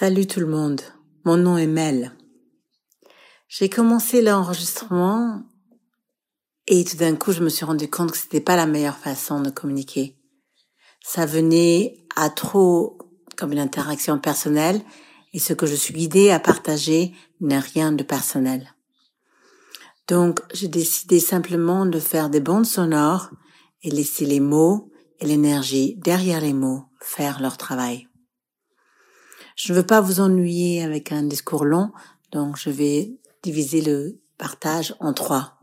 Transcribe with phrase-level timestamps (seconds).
[0.00, 0.80] Salut tout le monde,
[1.24, 2.12] mon nom est Mel.
[3.48, 5.42] J'ai commencé l'enregistrement
[6.68, 9.40] et tout d'un coup je me suis rendu compte que c'était pas la meilleure façon
[9.40, 10.16] de communiquer.
[11.02, 12.96] Ça venait à trop
[13.36, 14.80] comme une interaction personnelle
[15.32, 18.72] et ce que je suis guidée à partager n'est rien de personnel.
[20.06, 23.30] Donc j'ai décidé simplement de faire des bandes sonores
[23.82, 28.07] et laisser les mots et l'énergie derrière les mots faire leur travail.
[29.58, 31.90] Je ne veux pas vous ennuyer avec un discours long,
[32.30, 35.58] donc je vais diviser le partage en trois.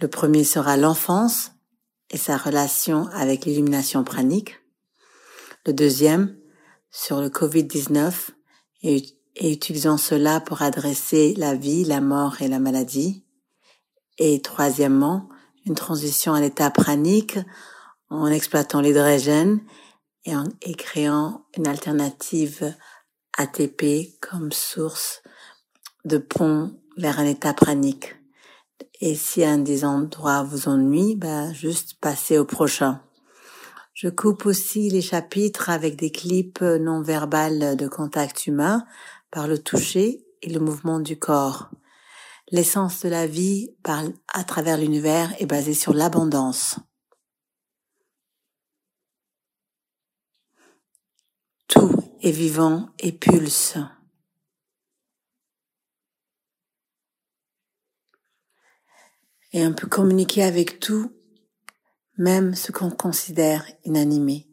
[0.00, 1.50] Le premier sera l'enfance
[2.08, 4.60] et sa relation avec l'illumination pranique.
[5.66, 6.38] Le deuxième
[6.90, 8.30] sur le Covid-19
[8.82, 9.04] et,
[9.36, 13.26] et utilisant cela pour adresser la vie, la mort et la maladie.
[14.16, 15.28] Et troisièmement,
[15.66, 17.38] une transition à l'état pranique
[18.08, 19.60] en exploitant l'hydrogène
[20.24, 20.44] et en
[20.78, 22.74] créant une alternative
[23.36, 25.22] ATP comme source
[26.04, 28.16] de pont vers un état pranique.
[29.00, 33.00] Et si un des endroits vous ennuie, bah, juste passez au prochain.
[33.92, 38.84] Je coupe aussi les chapitres avec des clips non verbales de contact humain
[39.30, 41.70] par le toucher et le mouvement du corps.
[42.50, 43.70] L'essence de la vie
[44.32, 46.76] à travers l'univers est basée sur l'abondance.
[51.68, 51.90] Tout
[52.24, 53.76] est vivant et pulse.
[59.52, 61.12] Et on peut communiquer avec tout,
[62.16, 64.48] même ce qu'on considère inanimé.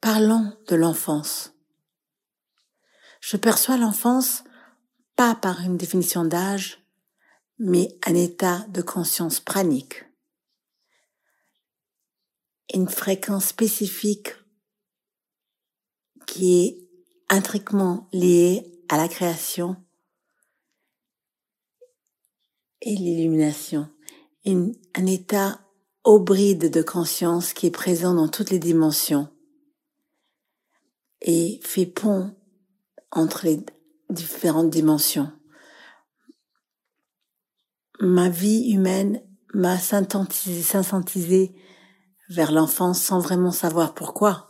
[0.00, 1.54] Parlons de l'enfance.
[3.20, 4.44] Je perçois l'enfance
[5.16, 6.86] pas par une définition d'âge,
[7.58, 10.04] mais un état de conscience pranique
[12.74, 14.34] une fréquence spécifique
[16.26, 16.88] qui est
[17.30, 19.76] intriquement liée à la création
[22.82, 23.88] et l'illumination.
[24.46, 25.60] Un état
[26.04, 29.28] hybride de conscience qui est présent dans toutes les dimensions
[31.22, 32.36] et fait pont
[33.10, 33.64] entre les
[34.10, 35.32] différentes dimensions.
[38.00, 39.22] Ma vie humaine
[39.54, 41.54] m'a synthétisé,
[42.28, 44.48] vers l'enfance sans vraiment savoir pourquoi.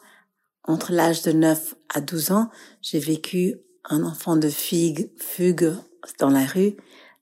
[0.65, 5.75] Entre l'âge de 9 à 12 ans, j'ai vécu un enfant de figue, fugue
[6.19, 6.77] dans la rue.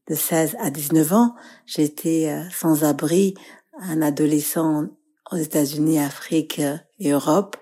[0.08, 1.34] De 16 à 19 ans,
[1.66, 3.34] j'étais euh, sans abri,
[3.80, 4.88] un adolescent
[5.30, 6.60] aux États-Unis, Afrique
[6.98, 7.56] et Europe.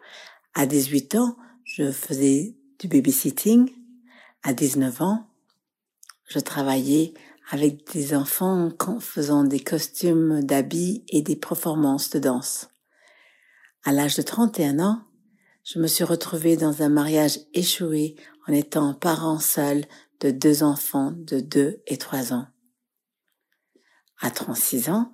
[0.54, 3.70] À 18 ans, je faisais du babysitting.
[4.42, 5.26] À 19 ans,
[6.28, 7.14] je travaillais
[7.50, 12.68] avec des enfants en faisant des costumes d'habits et des performances de danse.
[13.82, 15.02] À l'âge de 31 ans,
[15.64, 18.14] je me suis retrouvée dans un mariage échoué
[18.46, 19.86] en étant parent seul
[20.20, 22.46] de deux enfants de 2 et 3 ans.
[24.20, 25.12] À 36 ans,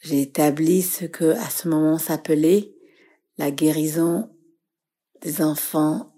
[0.00, 2.72] j'ai établi ce que à ce moment s'appelait
[3.38, 4.30] la guérison
[5.22, 6.14] des enfants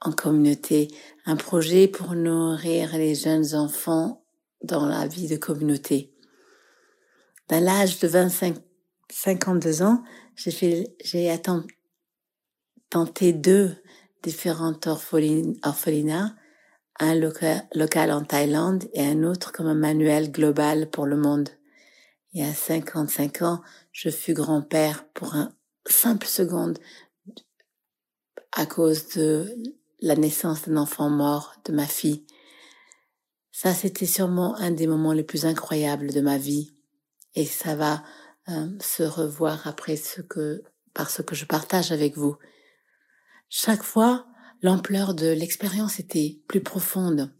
[0.00, 0.88] en communauté,
[1.26, 4.24] un projet pour nourrir les jeunes enfants
[4.62, 6.14] dans la vie de communauté.
[7.48, 8.56] Dans l'âge de 25
[9.10, 10.02] 52 ans,
[10.38, 11.42] j'ai
[12.90, 13.74] tenté deux
[14.22, 16.34] différentes orphelinats,
[17.00, 21.48] un local, en Thaïlande et un autre comme un manuel global pour le monde.
[22.34, 23.62] Et à 55 ans,
[23.92, 25.52] je fus grand-père pour un
[25.86, 26.78] simple seconde
[28.52, 29.52] à cause de
[30.00, 32.24] la naissance d'un enfant mort de ma fille.
[33.50, 36.76] Ça, c'était sûrement un des moments les plus incroyables de ma vie.
[37.34, 38.04] Et ça va
[38.50, 40.62] euh, se revoir après ce que,
[40.94, 42.36] par ce que je partage avec vous.
[43.50, 44.26] Chaque fois,
[44.62, 47.30] l'ampleur de l'expérience était plus profonde.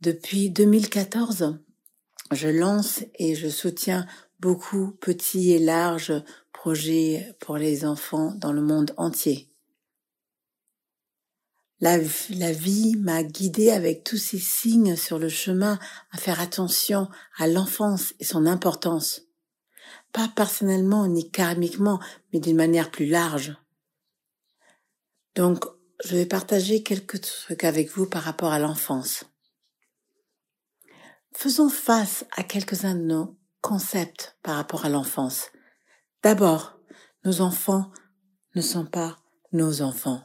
[0.00, 1.58] Depuis 2014,
[2.32, 4.06] je lance et je soutiens
[4.40, 6.14] beaucoup petits et larges
[6.52, 9.50] projets pour les enfants dans le monde entier.
[11.80, 11.98] La,
[12.30, 15.78] la vie m'a guidée avec tous ces signes sur le chemin
[16.10, 19.31] à faire attention à l'enfance et son importance
[20.12, 22.00] pas personnellement ni karmiquement,
[22.32, 23.56] mais d'une manière plus large.
[25.34, 25.64] Donc,
[26.04, 29.24] je vais partager quelques trucs avec vous par rapport à l'enfance.
[31.34, 35.50] Faisons face à quelques-uns de nos concepts par rapport à l'enfance.
[36.22, 36.78] D'abord,
[37.24, 37.90] nos enfants
[38.54, 39.18] ne sont pas
[39.52, 40.22] nos enfants.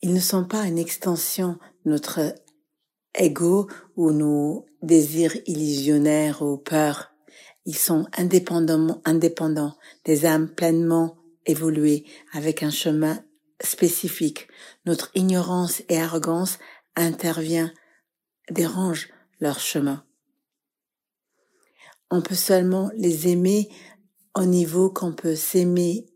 [0.00, 2.34] Ils ne sont pas une extension de notre
[3.14, 7.12] ego ou nos désirs illusionnaires ou peurs
[7.68, 9.76] Ils sont indépendants,
[10.06, 13.22] des âmes pleinement évoluées, avec un chemin
[13.62, 14.48] spécifique.
[14.86, 16.58] Notre ignorance et arrogance
[16.96, 17.70] intervient,
[18.50, 20.02] dérange leur chemin.
[22.10, 23.68] On peut seulement les aimer
[24.34, 26.06] au niveau qu'on peut s'aimer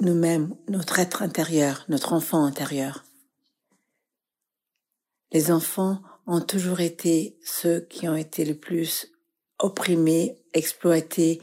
[0.00, 3.04] nous-mêmes, notre être intérieur, notre enfant intérieur.
[5.30, 9.12] Les enfants ont toujours été ceux qui ont été le plus
[9.58, 11.40] opprimés, exploités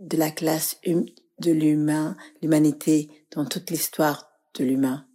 [0.00, 1.06] de la classe hum,
[1.38, 5.06] de l'humain, l'humanité dans toute l'histoire de l'humain.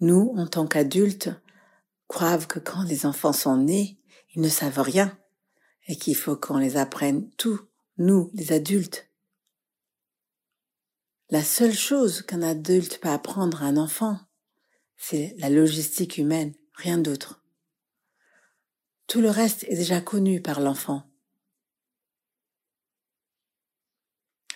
[0.00, 1.30] Nous, en tant qu'adultes,
[2.08, 3.98] croyons que quand les enfants sont nés,
[4.34, 5.16] ils ne savent rien
[5.86, 7.60] et qu'il faut qu'on les apprenne tout,
[7.98, 9.08] nous, les adultes.
[11.30, 14.18] La seule chose qu'un adulte peut apprendre à un enfant,
[14.96, 17.43] c'est la logistique humaine, rien d'autre.
[19.06, 21.02] Tout le reste est déjà connu par l'enfant.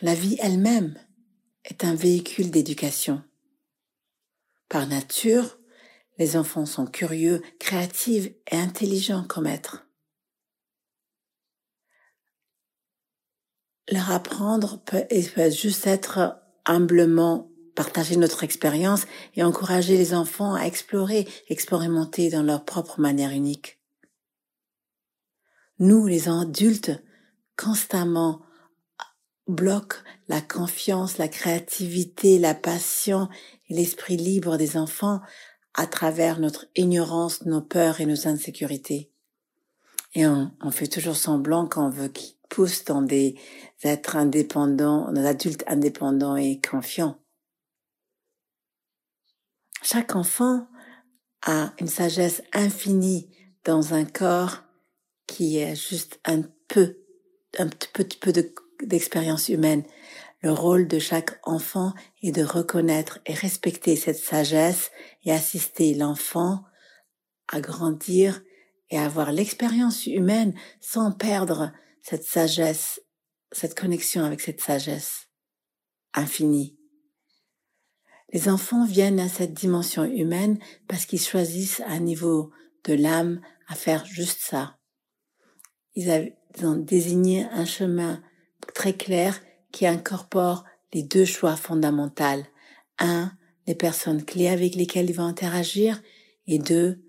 [0.01, 0.99] La vie elle-même
[1.65, 3.23] est un véhicule d'éducation.
[4.69, 5.59] Par nature,
[6.19, 9.87] les enfants sont curieux, créatifs et intelligents comme êtres.
[13.91, 15.07] Leur apprendre peut
[15.51, 22.65] juste être humblement partager notre expérience et encourager les enfants à explorer, expérimenter dans leur
[22.65, 23.78] propre manière unique.
[25.79, 27.03] Nous, les adultes,
[27.57, 28.43] constamment
[29.47, 29.99] bloquent
[30.29, 33.29] la confiance, la créativité, la passion
[33.69, 35.21] et l'esprit libre des enfants
[35.75, 39.11] à travers notre ignorance, nos peurs et nos insécurités.
[40.15, 43.37] Et on, fait toujours semblant qu'on veut qu'ils poussent dans des
[43.83, 47.19] êtres indépendants, des adultes indépendants et confiants.
[49.83, 50.67] Chaque enfant
[51.43, 53.31] a une sagesse infinie
[53.65, 54.65] dans un corps
[55.29, 56.97] qui est juste un peu,
[57.59, 58.33] un petit peu
[58.83, 59.85] d'expérience humaine.
[60.43, 61.93] Le rôle de chaque enfant
[62.23, 64.91] est de reconnaître et respecter cette sagesse
[65.25, 66.65] et assister l'enfant
[67.47, 68.43] à grandir
[68.91, 71.73] et avoir l'expérience humaine sans perdre
[72.03, 73.01] cette sagesse,
[73.53, 75.29] cette connexion avec cette sagesse
[76.15, 76.79] infinie.
[78.33, 82.51] Les enfants viennent à cette dimension humaine parce qu'ils choisissent à niveau
[82.85, 84.78] de l'âme à faire juste ça.
[85.95, 86.33] Ils
[86.63, 88.23] ont désigné un chemin
[88.75, 89.41] très clair
[89.73, 92.45] qui incorpore les deux choix fondamentaux.
[92.99, 93.33] Un,
[93.67, 96.03] les personnes clés avec lesquelles ils vont interagir
[96.47, 97.03] et deux,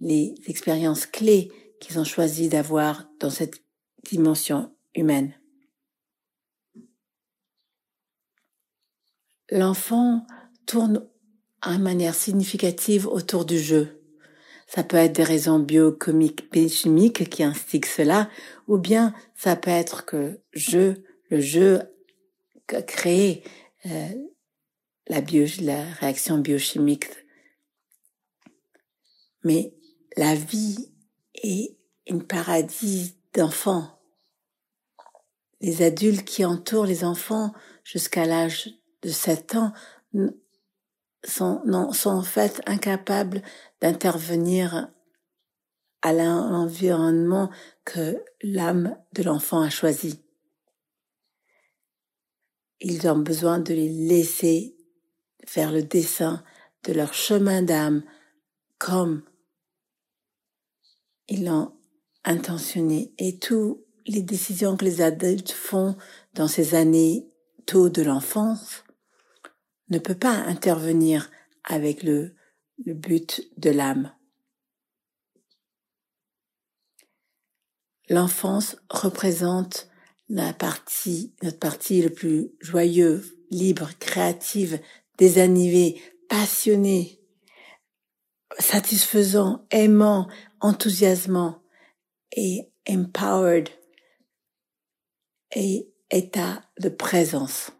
[0.00, 3.62] les expériences clés qu'ils ont choisi d'avoir dans cette
[4.04, 5.34] dimension humaine.
[9.50, 10.26] L'enfant
[10.66, 11.06] tourne
[11.60, 13.99] à manière significative autour du jeu.
[14.72, 18.30] Ça peut être des raisons biochimiques, chimiques qui instiguent cela,
[18.68, 21.80] ou bien ça peut être que jeu, le jeu
[22.86, 23.42] crée
[23.86, 24.08] euh,
[25.08, 27.06] la, bio, la réaction biochimique.
[29.42, 29.74] Mais
[30.16, 30.92] la vie
[31.34, 31.76] est
[32.06, 33.98] une paradis d'enfants.
[35.60, 37.52] Les adultes qui entourent les enfants
[37.82, 38.70] jusqu'à l'âge
[39.02, 39.72] de 7 ans
[41.24, 43.42] sont, non, sont en fait incapables
[43.80, 44.88] d'intervenir
[46.02, 47.50] à l'environnement
[47.84, 50.22] que l'âme de l'enfant a choisi.
[52.80, 54.76] Ils ont besoin de les laisser
[55.46, 56.42] faire le dessin
[56.84, 58.02] de leur chemin d'âme
[58.78, 59.22] comme
[61.28, 61.72] ils l'ont
[62.24, 63.12] intentionné.
[63.18, 65.96] Et toutes les décisions que les adultes font
[66.34, 67.30] dans ces années
[67.66, 68.84] tôt de l'enfance
[69.90, 71.30] ne peut pas intervenir
[71.64, 72.34] avec le,
[72.78, 74.14] but de l'âme.
[78.08, 79.90] L'enfance représente
[80.30, 81.34] notre partie
[82.02, 84.80] le plus joyeux, libre, créative,
[85.18, 87.20] désanimée, passionnée,
[88.58, 90.28] satisfaisant, aimant,
[90.60, 91.62] enthousiasmant
[92.32, 93.68] et empowered
[95.54, 97.72] et état de présence.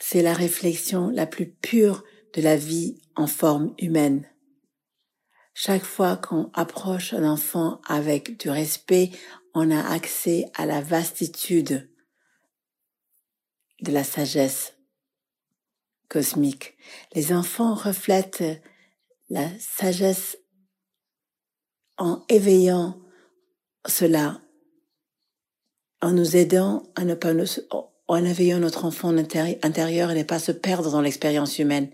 [0.00, 4.28] C'est la réflexion la plus pure de la vie en forme humaine.
[5.54, 9.10] Chaque fois qu'on approche un enfant avec du respect,
[9.54, 11.90] on a accès à la vastitude
[13.80, 14.74] de la sagesse
[16.08, 16.76] cosmique.
[17.14, 18.62] Les enfants reflètent
[19.28, 20.38] la sagesse
[21.96, 23.00] en éveillant
[23.86, 24.40] cela,
[26.00, 27.46] en nous aidant à ne pas nous,
[28.08, 31.90] en éveillant notre enfant intérieur et ne pas se perdre dans l'expérience humaine.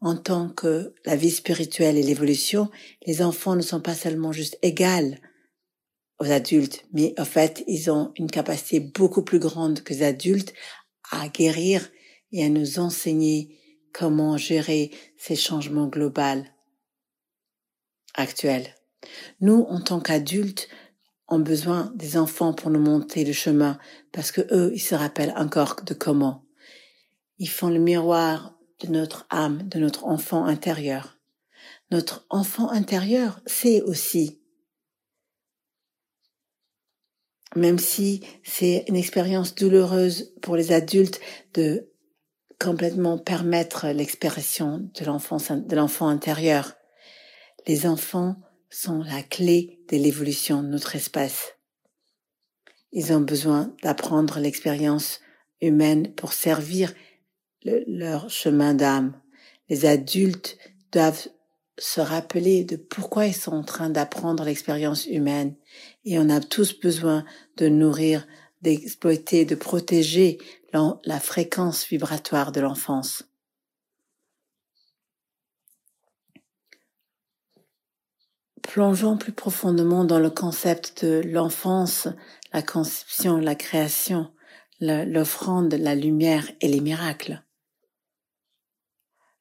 [0.00, 2.70] En tant que la vie spirituelle et l'évolution,
[3.06, 5.20] les enfants ne sont pas seulement juste égales
[6.18, 10.52] aux adultes, mais en fait, ils ont une capacité beaucoup plus grande que les adultes
[11.10, 11.88] à guérir
[12.32, 13.56] et à nous enseigner
[13.92, 16.44] comment gérer ces changements globaux
[18.14, 18.74] actuels.
[19.40, 20.68] Nous, en tant qu'adultes,
[21.28, 23.78] ont besoin des enfants pour nous monter le chemin
[24.12, 26.44] parce que eux, ils se rappellent encore de comment.
[27.38, 31.18] Ils font le miroir de notre âme, de notre enfant intérieur.
[31.90, 34.40] Notre enfant intérieur sait aussi
[37.56, 41.20] même si c'est une expérience douloureuse pour les adultes
[41.54, 41.88] de
[42.60, 46.74] complètement permettre l'expression de l'enfant, de l'enfant intérieur.
[47.66, 48.36] Les enfants
[48.70, 51.54] sont la clé de l'évolution de notre espèce.
[52.92, 55.20] Ils ont besoin d'apprendre l'expérience
[55.60, 56.94] humaine pour servir
[57.64, 59.20] leur chemin d'âme.
[59.68, 60.58] Les adultes
[60.92, 61.28] doivent
[61.76, 65.54] se rappeler de pourquoi ils sont en train d'apprendre l'expérience humaine.
[66.04, 67.24] Et on a tous besoin
[67.56, 68.26] de nourrir,
[68.62, 70.38] d'exploiter, de protéger
[71.04, 73.27] la fréquence vibratoire de l'enfance.
[78.68, 82.06] Plongeons plus profondément dans le concept de l'enfance,
[82.52, 84.30] la conception, la création,
[84.80, 87.42] l'offrande, la lumière et les miracles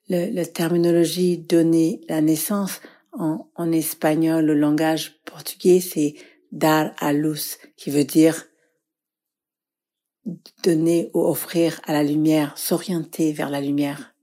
[0.10, 2.82] le, la terminologie donnée la naissance
[3.12, 6.16] en, en espagnol, le langage portugais, c'est
[6.52, 8.46] dar a luz, qui veut dire
[10.64, 14.14] donner ou offrir à la lumière, s'orienter vers la lumière.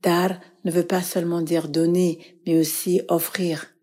[0.00, 3.74] Dar ne veut pas seulement dire donner, mais aussi offrir.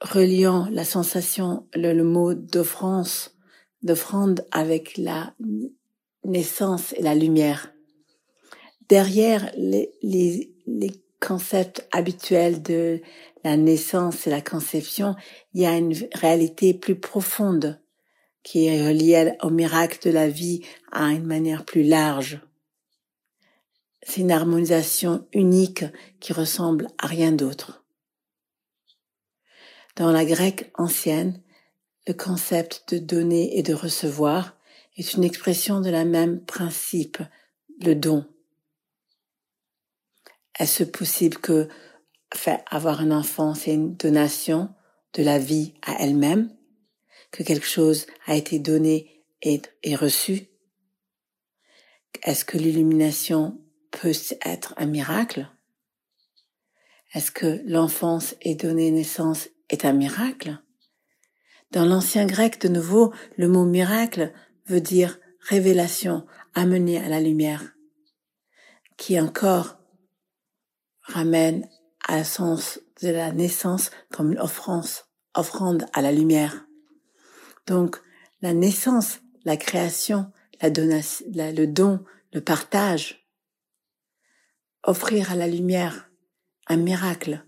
[0.00, 3.36] Reliant la sensation, le, le mot d'offrance,
[3.82, 5.34] d'offrande avec la
[6.24, 7.72] naissance et la lumière.
[8.88, 13.00] Derrière les, les, les concepts habituels de
[13.42, 15.16] la naissance et la conception,
[15.54, 17.80] il y a une réalité plus profonde
[18.42, 22.40] qui est reliée au miracle de la vie à une manière plus large.
[24.08, 25.84] C'est une harmonisation unique
[26.20, 27.84] qui ressemble à rien d'autre.
[29.96, 31.42] Dans la grecque ancienne,
[32.06, 34.56] le concept de donner et de recevoir
[34.96, 37.18] est une expression de la même principe,
[37.80, 38.24] le don.
[40.56, 41.68] Est-ce possible que
[42.32, 44.72] faire avoir un enfant, c'est une donation
[45.14, 46.56] de la vie à elle-même,
[47.32, 50.46] que quelque chose a été donné et, et reçu?
[52.22, 53.60] Est-ce que l'illumination
[54.00, 54.12] peut
[54.44, 55.48] être un miracle?
[57.14, 60.58] Est-ce que l'enfance et donner naissance est un miracle?
[61.70, 64.32] Dans l'ancien grec, de nouveau, le mot miracle
[64.66, 67.74] veut dire révélation amenée à la lumière,
[68.96, 69.78] qui encore
[71.02, 71.68] ramène
[72.06, 76.66] à sens de la naissance comme une offrande à la lumière.
[77.66, 77.96] Donc,
[78.42, 83.25] la naissance, la création, la donation, le don, le partage,
[84.86, 86.10] offrir à la lumière
[86.68, 87.44] un miracle,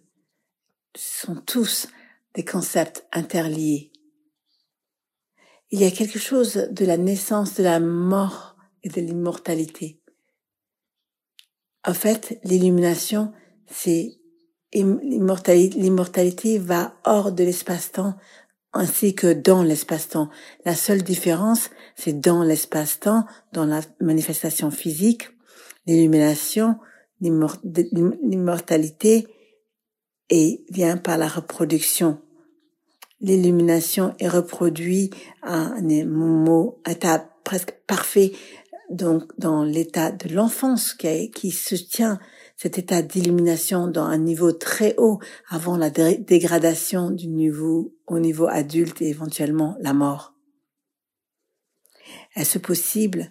[0.94, 1.88] sont tous
[2.34, 3.90] des concepts interliés
[5.70, 10.00] il y a quelque chose de la naissance, de la mort et de l'immortalité.
[11.86, 13.32] En fait, l'illumination,
[13.66, 14.14] c'est
[14.72, 18.14] l'immortalité va hors de l'espace-temps
[18.74, 20.28] ainsi que dans l'espace-temps.
[20.66, 25.30] La seule différence, c'est dans l'espace-temps, dans la manifestation physique,
[25.86, 26.76] l'illumination,
[27.20, 29.26] l'immortalité
[30.30, 32.18] et vient par la reproduction
[33.20, 35.88] l'illumination est reproduite à un
[36.88, 38.32] état presque parfait
[38.90, 42.18] donc dans l'état de l'enfance qui, qui se tient
[42.56, 48.46] cet état d'illumination dans un niveau très haut avant la dégradation du niveau au niveau
[48.46, 50.34] adulte et éventuellement la mort.
[52.34, 53.30] Est-ce possible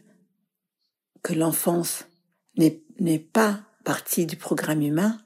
[1.23, 2.05] que l'enfance
[2.57, 5.17] n'est pas partie du programme humain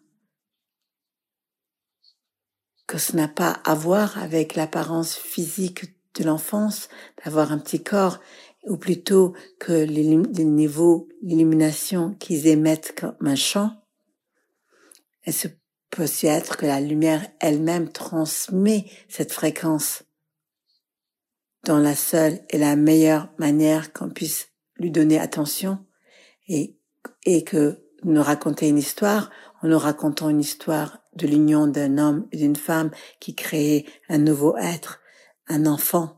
[2.86, 6.88] que ce n'a pas à voir avec l'apparence physique de l'enfance,
[7.26, 8.20] d'avoir un petit corps,
[8.66, 10.04] ou plutôt que les,
[10.46, 13.82] niveaux d'illumination qu'ils émettent comme un champ.
[15.26, 15.48] Et ce
[15.90, 20.04] peut aussi être que la lumière elle-même transmet cette fréquence
[21.64, 25.84] dans la seule et la meilleure manière qu'on puisse lui donner attention
[26.48, 26.78] et,
[27.26, 29.30] et que nous raconter une histoire,
[29.62, 34.18] en nous racontant une histoire de l'union d'un homme et d'une femme qui crée un
[34.18, 35.00] nouveau être,
[35.48, 36.18] un enfant,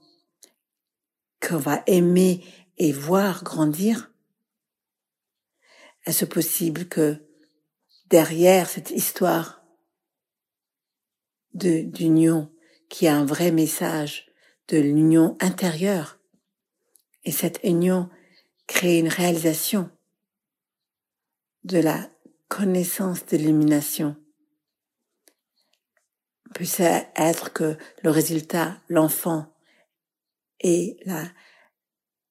[1.42, 2.44] qu'on va aimer
[2.78, 4.12] et voir grandir?
[6.06, 7.18] Est-ce possible que
[8.10, 9.63] derrière cette histoire
[11.54, 12.52] d'union,
[12.90, 14.28] qui a un vrai message
[14.70, 16.20] de l'union intérieure.
[17.24, 18.10] Et cette union
[18.68, 19.90] crée une réalisation
[21.63, 22.10] de la
[22.48, 24.15] connaissance de.
[26.53, 29.53] Puisse être que le résultat, l'enfant,
[30.63, 31.24] et la,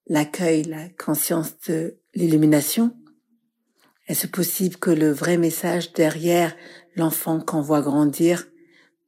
[0.06, 2.96] l'accueil, la conscience de l'illumination?
[4.08, 6.56] Est-ce possible que le vrai message derrière
[6.96, 8.48] l'enfant qu'on voit grandir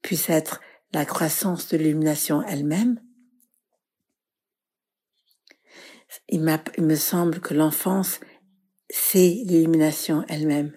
[0.02, 0.60] puisse être
[0.92, 3.00] la croissance de l'illumination elle-même?
[6.28, 8.20] Il, me semble que l'enfance,
[8.96, 10.72] c'est l'illumination elle-même.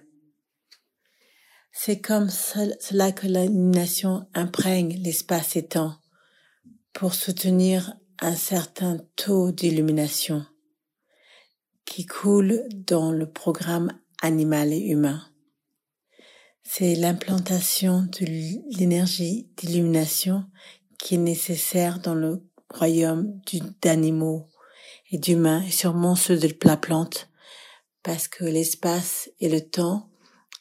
[1.71, 5.97] C'est comme cela que l'illumination imprègne l'espace et temps
[6.93, 10.43] pour soutenir un certain taux d'illumination
[11.85, 13.91] qui coule dans le programme
[14.23, 15.21] animal et humain.
[16.63, 18.25] C'est l'implantation de
[18.79, 20.43] l'énergie d'illumination
[20.97, 22.43] qui est nécessaire dans le
[22.73, 23.39] royaume
[23.83, 24.49] d'animaux
[25.11, 27.29] et d'humains et sûrement ceux de la plante
[28.03, 30.09] parce que l'espace et le temps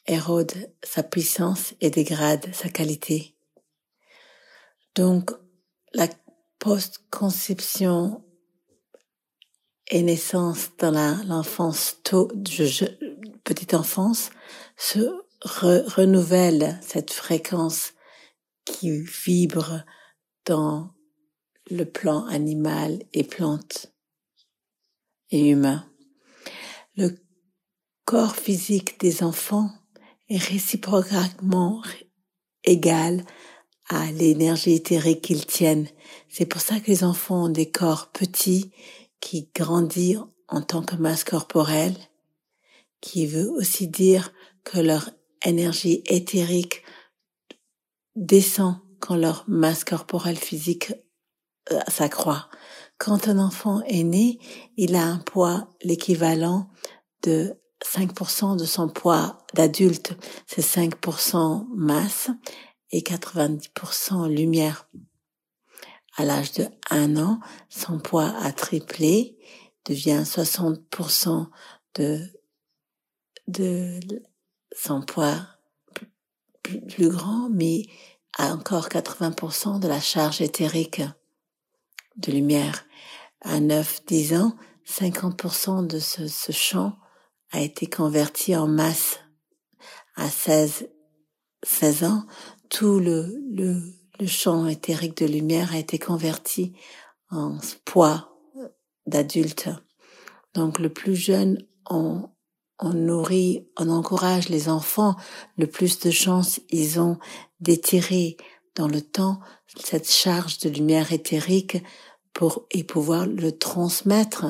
[0.05, 3.35] érodent sa puissance et dégradent sa qualité.
[4.95, 5.31] Donc,
[5.93, 6.07] la
[6.59, 8.23] post-conception
[9.89, 10.91] et naissance dans
[11.27, 12.29] l'enfance tôt,
[13.43, 14.31] petite enfance,
[14.75, 14.99] se
[15.41, 17.93] renouvelle cette fréquence
[18.65, 19.83] qui vibre
[20.45, 20.93] dans
[21.69, 23.93] le plan animal et plante
[25.31, 25.89] et humain.
[28.07, 29.69] Corps physique des enfants
[30.29, 31.83] est réciproquement
[32.63, 33.25] égal
[33.89, 35.89] à l'énergie éthérique qu'ils tiennent.
[36.29, 38.71] C'est pour ça que les enfants ont des corps petits
[39.19, 41.97] qui grandissent en tant que masse corporelle,
[43.01, 44.31] qui veut aussi dire
[44.63, 45.09] que leur
[45.43, 46.83] énergie éthérique
[48.15, 50.93] descend quand leur masse corporelle physique
[51.73, 52.49] euh, s'accroît.
[52.99, 54.39] Quand un enfant est né,
[54.77, 56.69] il a un poids l'équivalent
[57.23, 60.13] de 5% de son poids d'adulte.
[60.45, 62.29] C'est 5% masse
[62.91, 64.89] et 90% lumière.
[66.15, 69.37] À l'âge de un an, son poids a triplé,
[69.85, 71.47] devient 60%
[71.95, 72.19] de,
[73.47, 73.99] de
[74.75, 75.39] son poids
[76.63, 77.83] plus, plus grand, mais
[78.37, 81.01] a encore 80% de la charge éthérique
[82.17, 82.85] de lumière.
[83.41, 84.55] À 9-10 ans,
[84.87, 86.97] 50% de ce, ce champ
[87.51, 89.19] a été converti en masse.
[90.15, 90.89] À 16,
[91.63, 92.23] 16 ans,
[92.69, 93.81] tout le, le,
[94.19, 96.73] le champ éthérique de lumière a été converti
[97.29, 98.33] en poids
[99.05, 99.69] d'adulte.
[100.53, 102.29] Donc le plus jeune, on,
[102.79, 105.15] on nourrit, on encourage les enfants,
[105.57, 107.17] le plus de chances ils ont
[107.59, 108.37] d'étirer
[108.75, 109.39] dans le temps
[109.75, 111.77] cette charge de lumière éthérique
[112.33, 114.45] pour et pouvoir le transmettre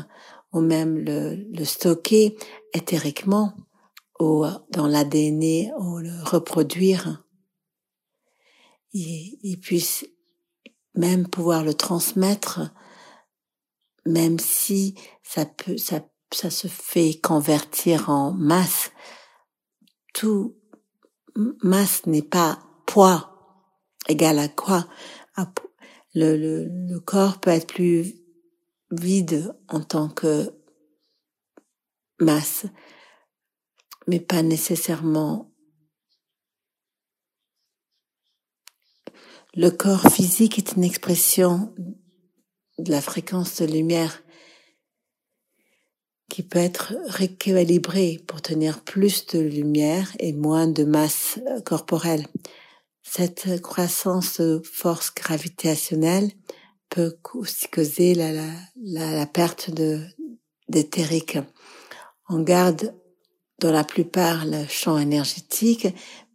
[0.54, 2.36] ou même le, le stocker
[2.78, 3.54] éthériquement
[4.20, 7.24] ou dans l'ADN ou le reproduire
[8.94, 10.06] il, puisse
[10.96, 12.72] même pouvoir le transmettre,
[14.06, 16.02] même si ça peut, ça,
[16.34, 18.92] ça se fait convertir en masse.
[20.13, 20.58] Tout
[21.63, 23.34] masse n'est pas poids
[24.08, 24.88] égal à quoi?
[26.16, 28.16] Le, le, le corps peut être plus
[28.90, 30.52] vide en tant que
[32.19, 32.65] masse,
[34.08, 35.51] mais pas nécessairement
[39.60, 41.73] Le corps physique est une expression
[42.77, 44.21] de la fréquence de lumière
[46.30, 52.27] qui peut être rééquilibrée pour tenir plus de lumière et moins de masse corporelle.
[53.01, 56.30] Cette croissance de force gravitationnelle
[56.89, 60.06] peut aussi causer la, la, la, perte de
[60.69, 61.39] d'éthérique.
[62.30, 62.94] On garde
[63.60, 65.88] dans la plupart le champ énergétique,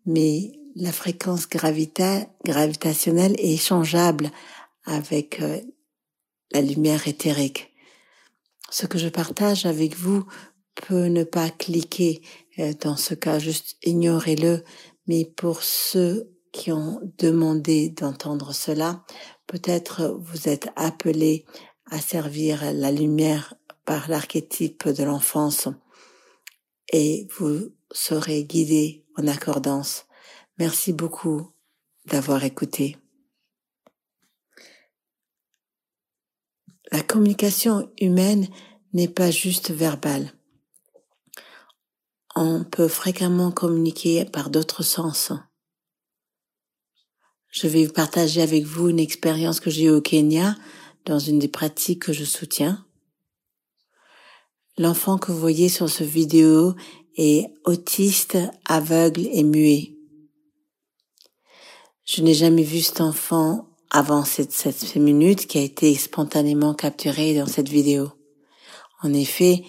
[0.06, 4.30] mais la fréquence gravita gravitationnelle est échangeable
[4.84, 5.60] avec euh,
[6.52, 7.72] la lumière éthérique.
[8.70, 10.24] Ce que je partage avec vous
[10.74, 12.22] peut ne pas cliquer
[12.58, 14.64] euh, dans ce cas, juste ignorez-le,
[15.06, 19.04] mais pour ceux qui ont demandé d'entendre cela,
[19.46, 21.44] peut-être vous êtes appelés
[21.90, 25.68] à servir la lumière par l'archétype de l'enfance
[26.92, 30.06] et vous serez guidés en accordance
[30.58, 31.50] Merci beaucoup
[32.06, 32.96] d'avoir écouté.
[36.90, 38.48] La communication humaine
[38.92, 40.32] n'est pas juste verbale.
[42.36, 45.32] On peut fréquemment communiquer par d'autres sens.
[47.50, 50.56] je vais partager avec vous une expérience que j'ai eue au Kenya
[51.04, 52.86] dans une des pratiques que je soutiens.
[54.82, 56.74] L'enfant que vous voyez sur ce vidéo
[57.16, 59.96] est autiste, aveugle et muet.
[62.04, 67.32] Je n'ai jamais vu cet enfant avant cette, cette minute qui a été spontanément capturé
[67.32, 68.10] dans cette vidéo.
[69.04, 69.62] En effet,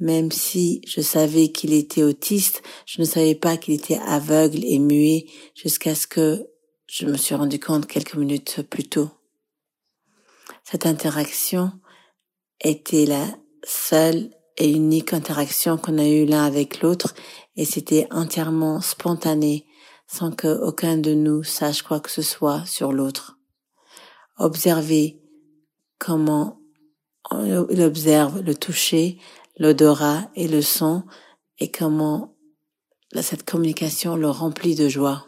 [0.00, 4.78] même si je savais qu'il était autiste, je ne savais pas qu'il était aveugle et
[4.78, 6.46] muet jusqu'à ce que
[6.86, 9.08] je me suis rendu compte quelques minutes plus tôt.
[10.62, 11.72] Cette interaction
[12.60, 13.26] était la
[13.64, 14.28] seule
[14.58, 17.14] et unique interaction qu'on a eue l'un avec l'autre
[17.56, 19.66] et c'était entièrement spontané
[20.06, 23.38] sans que aucun de nous sache quoi que ce soit sur l'autre.
[24.38, 25.20] Observez
[25.98, 26.60] comment
[27.32, 29.18] il observe le toucher,
[29.58, 31.04] l'odorat et le son
[31.58, 32.34] et comment
[33.20, 35.27] cette communication le remplit de joie.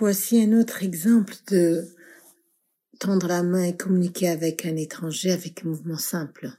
[0.00, 1.92] Voici un autre exemple de
[3.00, 6.52] tendre la main et communiquer avec un étranger avec un mouvement simple.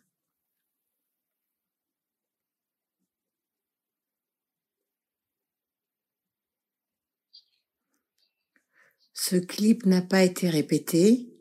[9.14, 11.34] Ce clip n'a pas été répété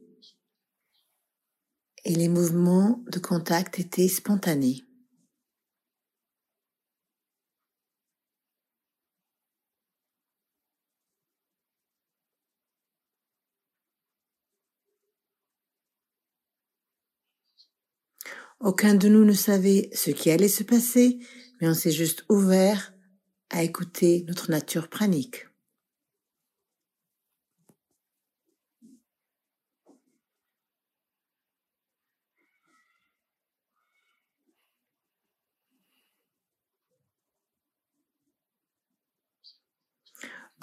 [2.04, 4.87] et les mouvements de contact étaient spontanés.
[18.60, 21.20] Aucun de nous ne savait ce qui allait se passer,
[21.60, 22.92] mais on s'est juste ouvert
[23.50, 25.46] à écouter notre nature pranique.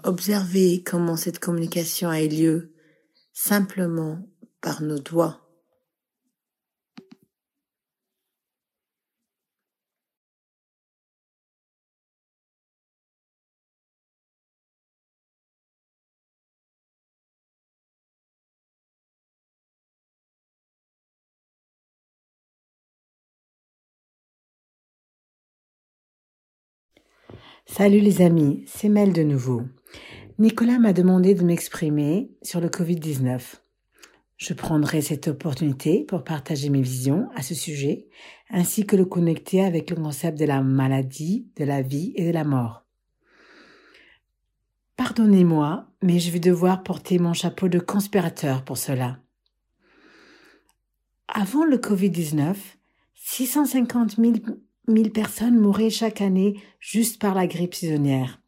[0.03, 2.73] Observez comment cette communication a eu lieu
[3.33, 4.29] simplement
[4.61, 5.44] par nos doigts.
[27.67, 29.63] Salut les amis, c'est Mel de nouveau.
[30.37, 33.41] Nicolas m'a demandé de m'exprimer sur le Covid-19.
[34.37, 38.07] Je prendrai cette opportunité pour partager mes visions à ce sujet,
[38.51, 42.31] ainsi que le connecter avec le concept de la maladie, de la vie et de
[42.31, 42.85] la mort.
[44.95, 49.17] Pardonnez-moi, mais je vais devoir porter mon chapeau de conspirateur pour cela.
[51.27, 52.55] Avant le Covid-19,
[53.15, 54.33] 650 000
[54.87, 58.39] Mille personnes mouraient chaque année juste par la grippe saisonnière.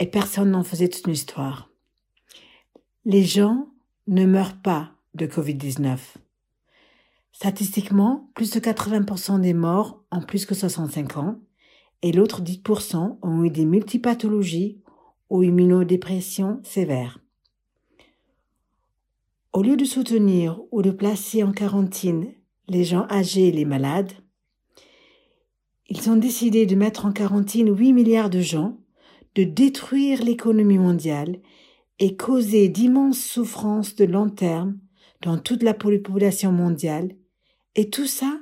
[0.00, 1.70] Et personne n'en faisait toute une histoire.
[3.04, 3.68] Les gens
[4.08, 5.98] ne meurent pas de Covid-19.
[7.32, 11.38] Statistiquement, plus de 80% des morts ont plus que 65 ans
[12.02, 14.80] et l'autre 10% ont eu des multipathologies
[15.30, 17.18] ou immunodépression sévère.
[19.52, 22.32] Au lieu de soutenir ou de placer en quarantaine
[22.68, 24.12] les gens âgés et les malades,
[25.88, 28.78] ils ont décidé de mettre en quarantaine 8 milliards de gens,
[29.34, 31.40] de détruire l'économie mondiale
[31.98, 34.78] et causer d'immenses souffrances de long terme
[35.22, 37.14] dans toute la population mondiale,
[37.74, 38.38] et tout ça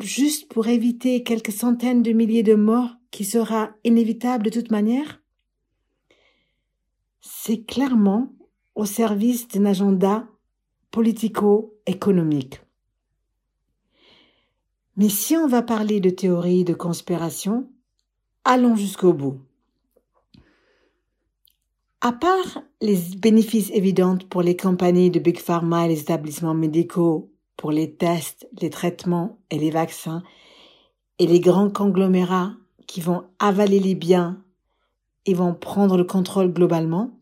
[0.00, 5.22] juste pour éviter quelques centaines de milliers de morts qui sera inévitable de toute manière?
[7.20, 8.32] C'est clairement
[8.74, 10.28] au service d'un agenda
[10.90, 12.60] politico-économique.
[14.98, 17.68] Mais si on va parler de théorie de conspiration,
[18.44, 19.38] allons jusqu'au bout.
[22.00, 27.30] À part les bénéfices évidents pour les compagnies de Big Pharma et les établissements médicaux
[27.56, 30.24] pour les tests, les traitements et les vaccins,
[31.20, 32.54] et les grands conglomérats
[32.88, 34.42] qui vont avaler les biens
[35.26, 37.12] et vont prendre le contrôle globalement,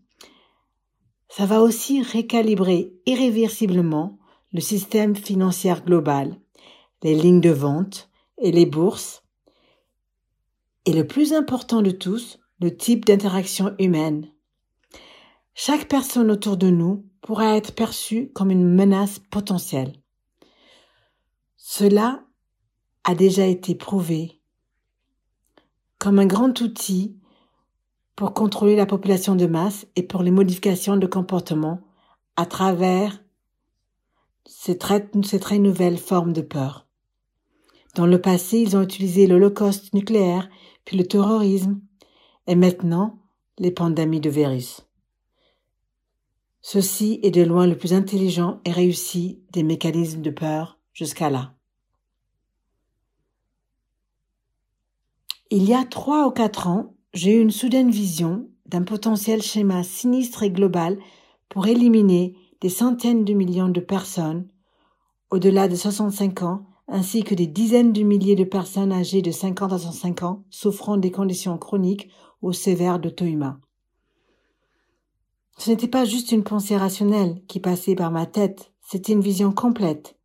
[1.29, 4.19] ça va aussi récalibrer irréversiblement
[4.55, 6.39] le système financier global
[7.03, 9.23] les lignes de vente et les bourses,
[10.85, 14.31] et le plus important de tous, le type d'interaction humaine.
[15.55, 19.95] Chaque personne autour de nous pourra être perçue comme une menace potentielle.
[21.57, 22.25] Cela
[23.05, 24.41] a déjà été prouvé
[25.99, 27.19] comme un grand outil
[28.15, 31.81] pour contrôler la population de masse et pour les modifications de comportement
[32.37, 33.23] à travers
[34.47, 36.86] ces très, ces très nouvelles formes de peur.
[37.97, 40.51] Dans le passé, ils ont utilisé l'Holocauste nucléaire,
[40.85, 41.81] puis le terrorisme,
[42.47, 43.19] et maintenant
[43.59, 44.87] les pandémies de virus.
[46.61, 51.55] Ceci est de loin le plus intelligent et réussi des mécanismes de peur jusqu'à là.
[55.51, 59.83] Il y a trois ou quatre ans, j'ai eu une soudaine vision d'un potentiel schéma
[59.83, 60.99] sinistre et global
[61.49, 64.49] pour éliminer des centaines de millions de personnes
[65.31, 69.72] au-delà de 65 ans ainsi que des dizaines de milliers de personnes âgées de 50
[69.72, 72.09] à 105 ans souffrant des conditions chroniques
[72.42, 73.59] ou sévères de Toima.
[75.59, 79.53] Ce n'était pas juste une pensée rationnelle qui passait par ma tête, c'était une vision
[79.53, 80.16] complète.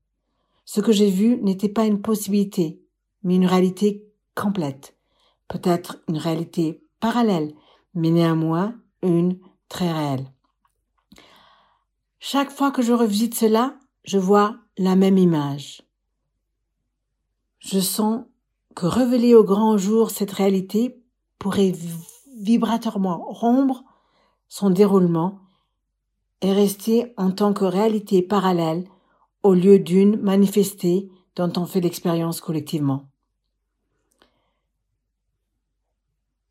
[0.65, 2.81] Ce que j'ai vu n'était pas une possibilité,
[3.23, 4.95] mais une réalité complète.
[5.47, 7.53] Peut-être une réalité parallèle,
[7.93, 10.31] mais néanmoins une très réelle.
[12.19, 15.81] Chaque fois que je revisite cela, je vois la même image
[17.61, 18.23] je sens
[18.75, 21.01] que révéler au grand jour cette réalité
[21.39, 21.73] pourrait
[22.37, 23.83] vibratoirement rompre
[24.49, 25.39] son déroulement
[26.41, 28.85] et rester en tant que réalité parallèle
[29.43, 33.05] au lieu d'une manifestée dont on fait l'expérience collectivement.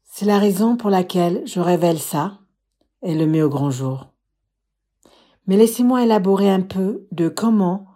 [0.04, 2.38] C'est la raison pour laquelle je révèle ça
[3.02, 4.08] et le mets au grand jour.
[5.46, 7.86] Mais laissez-moi élaborer un peu de comment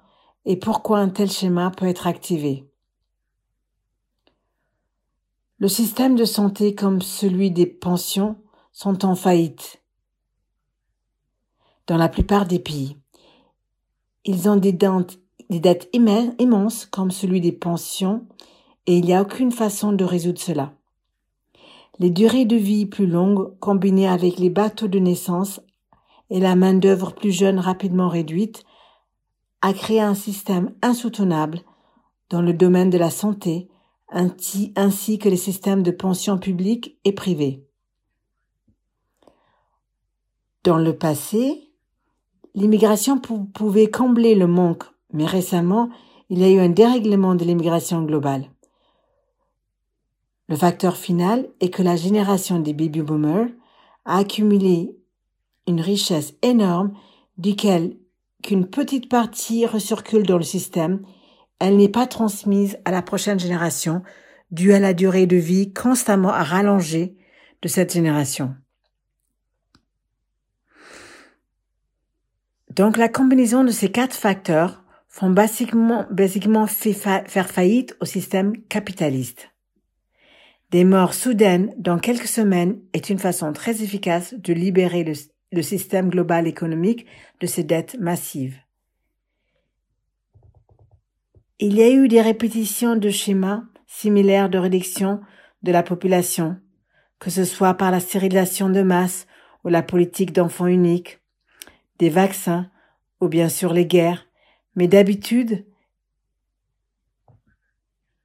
[0.45, 2.69] et pourquoi un tel schéma peut être activé.
[5.61, 8.37] Le système de santé comme celui des pensions
[8.73, 9.81] sont en faillite
[11.87, 12.97] dans la plupart des pays.
[14.25, 18.27] Ils ont des, dettes, immenses comme celui des pensions
[18.87, 20.73] et il n'y a aucune façon de résoudre cela.
[22.01, 25.61] Les durées de vie plus longues combinées avec les bateaux de naissance
[26.31, 28.65] et la main-d'œuvre plus jeune rapidement réduite
[29.63, 31.61] a créé un système insoutenable
[32.29, 33.69] dans le domaine de la santé
[34.15, 37.67] ainsi que les systèmes de pension publics et privés.
[40.63, 41.71] Dans le passé,
[42.55, 45.91] l'immigration pouvait combler le manque, mais récemment,
[46.31, 48.49] il y a eu un dérèglement de l'immigration globale.
[50.49, 53.49] Le facteur final est que la génération des baby boomers
[54.05, 54.97] a accumulé
[55.67, 56.93] une richesse énorme
[57.39, 57.97] duquel
[58.43, 61.03] qu'une petite partie recircule dans le système
[61.59, 64.03] elle n'est pas transmise à la prochaine génération
[64.51, 67.17] due à la durée de vie constamment rallongée
[67.63, 68.55] de cette génération.
[72.71, 79.51] Donc la combinaison de ces quatre facteurs font basiquement, basiquement faire faillite au système capitaliste.
[80.73, 85.13] Des morts soudaines dans quelques semaines est une façon très efficace de libérer le,
[85.53, 87.07] le système global économique
[87.41, 88.59] de ses dettes massives.
[91.61, 95.21] Il y a eu des répétitions de schémas similaires de réduction
[95.63, 96.59] de la population,
[97.21, 99.29] que ce soit par la stérilisation de masse
[99.63, 101.21] ou la politique d'enfants uniques,
[102.01, 102.69] des vaccins
[103.21, 104.27] ou bien sûr les guerres,
[104.75, 105.65] mais d'habitude,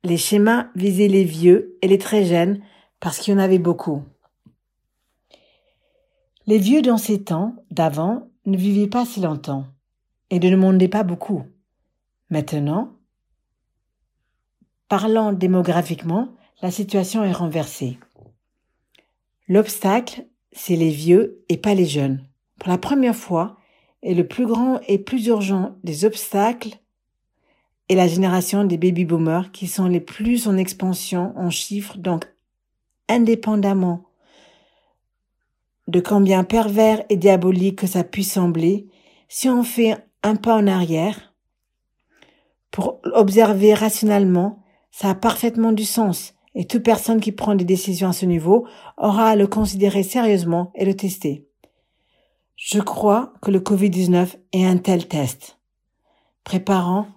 [0.03, 2.63] les schémas visaient les vieux et les très jeunes
[2.99, 4.03] parce qu'il y en avait beaucoup.
[6.47, 9.67] Les vieux dans ces temps d'avant ne vivaient pas si longtemps
[10.31, 11.43] et ne demandaient pas beaucoup.
[12.31, 12.98] Maintenant,
[14.89, 16.29] parlant démographiquement,
[16.61, 17.97] la situation est renversée.
[19.47, 22.25] L'obstacle, c'est les vieux et pas les jeunes.
[22.59, 23.57] Pour la première fois,
[24.01, 26.79] et le plus grand et plus urgent des obstacles
[27.89, 32.25] est la génération des baby boomers qui sont les plus en expansion en chiffres, donc
[33.07, 34.05] indépendamment
[35.87, 38.87] de combien pervers et diabolique que ça puisse sembler,
[39.27, 41.33] si on fait un pas en arrière,
[42.71, 44.58] pour observer rationnellement,
[44.91, 48.67] ça a parfaitement du sens, et toute personne qui prend des décisions à ce niveau
[48.97, 51.47] aura à le considérer sérieusement et le tester.
[52.55, 55.59] Je crois que le Covid-19 est un tel test,
[56.43, 57.07] préparant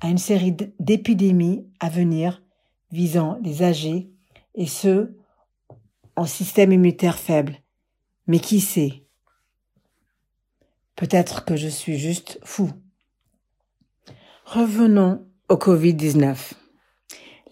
[0.00, 2.42] à une série d'épidémies à venir
[2.92, 4.10] visant les âgés
[4.54, 5.18] et ceux
[6.16, 7.56] en système immunitaire faible,
[8.26, 9.04] mais qui sait?
[10.94, 12.70] Peut-être que je suis juste fou.
[14.44, 16.52] Revenons au Covid-19.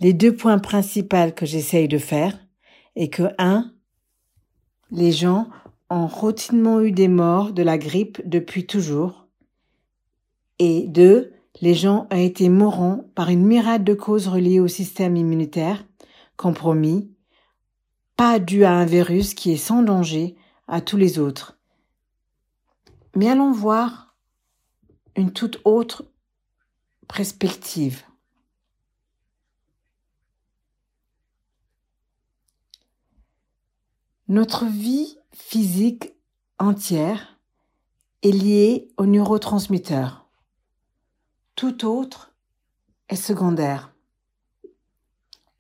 [0.01, 2.39] Les deux points principaux que j'essaye de faire
[2.97, 3.73] est que, un,
[4.91, 5.49] les gens
[5.91, 9.27] ont routinellement eu des morts de la grippe depuis toujours,
[10.59, 15.17] et deux, les gens ont été mourants par une myriade de causes reliées au système
[15.17, 15.85] immunitaire
[16.37, 17.11] compromis,
[18.17, 20.37] pas dû à un virus qui est sans danger
[20.69, 21.59] à tous les autres.
[23.15, 24.15] Mais allons voir
[25.17, 26.05] une toute autre
[27.09, 28.03] perspective.
[34.31, 36.15] Notre vie physique
[36.61, 37.41] entière
[38.23, 40.29] est liée aux neurotransmetteurs.
[41.57, 42.33] Tout autre
[43.09, 43.93] est secondaire.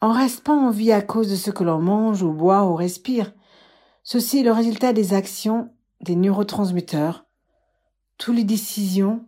[0.00, 2.76] On reste pas en vie à cause de ce que l'on mange ou boit ou
[2.76, 3.34] respire.
[4.04, 7.26] Ceci est le résultat des actions des neurotransmetteurs.
[8.18, 9.26] Toutes les décisions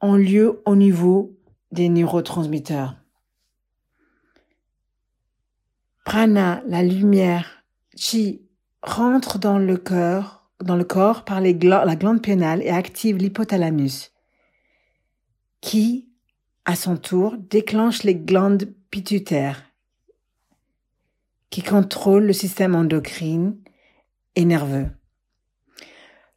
[0.00, 1.36] ont lieu au niveau
[1.72, 3.01] des neurotransmetteurs.
[6.04, 7.62] Prana, la lumière,
[7.94, 8.42] chi,
[8.82, 14.10] rentre dans le cœur, dans le corps par les la glande pénale et active l'hypothalamus,
[15.60, 16.08] qui,
[16.64, 19.62] à son tour, déclenche les glandes pituitaires,
[21.50, 23.56] qui contrôlent le système endocrine
[24.34, 24.88] et nerveux.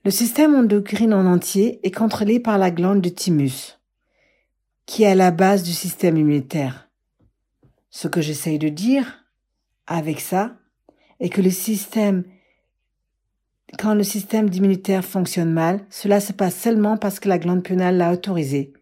[0.03, 3.79] Le système endocrine en entier est contrôlé par la glande du thymus,
[4.85, 6.87] qui est à la base du système immunitaire.
[7.89, 9.24] Ce que j'essaye de dire
[9.87, 10.57] avec ça
[11.19, 12.23] est que le système
[13.79, 17.97] quand le système immunitaire fonctionne mal, cela se passe seulement parce que la glande pénale
[17.97, 18.73] l'a autorisé,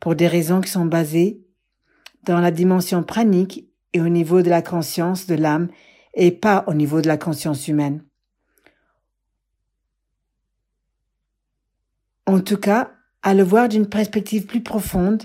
[0.00, 1.44] pour des raisons qui sont basées
[2.22, 5.68] dans la dimension pranique et au niveau de la conscience de l'âme
[6.14, 8.04] et pas au niveau de la conscience humaine.
[12.26, 12.92] En tout cas,
[13.22, 15.24] à le voir d'une perspective plus profonde,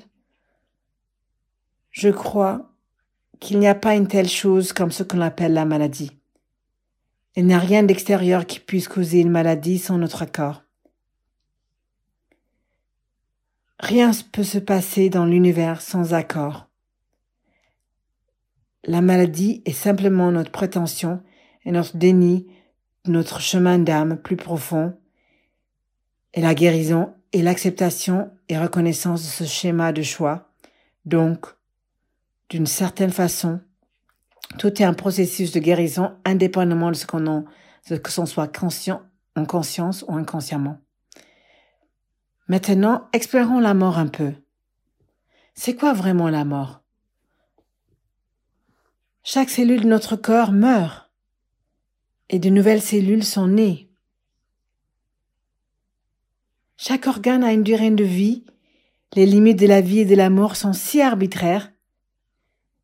[1.91, 2.68] je crois
[3.39, 6.11] qu'il n'y a pas une telle chose comme ce qu'on appelle la maladie.
[7.35, 10.63] Il n'y a rien d'extérieur qui puisse causer une maladie sans notre accord.
[13.79, 16.67] Rien ne peut se passer dans l'univers sans accord.
[18.83, 21.21] La maladie est simplement notre prétention
[21.65, 22.47] et notre déni
[23.05, 24.97] notre chemin d'âme plus profond,
[26.33, 30.51] et la guérison et l'acceptation et reconnaissance de ce schéma de choix.
[31.05, 31.47] Donc,
[32.49, 33.61] d'une certaine façon,
[34.57, 37.45] tout est un processus de guérison indépendamment de ce qu'on en,
[37.87, 39.01] que l'on soit conscient,
[39.35, 40.79] en conscience ou inconsciemment.
[42.47, 44.33] Maintenant, explorons la mort un peu.
[45.53, 46.81] C'est quoi vraiment la mort?
[49.23, 51.11] Chaque cellule de notre corps meurt
[52.29, 53.91] et de nouvelles cellules sont nées.
[56.77, 58.45] Chaque organe a une durée de vie.
[59.13, 61.71] Les limites de la vie et de la mort sont si arbitraires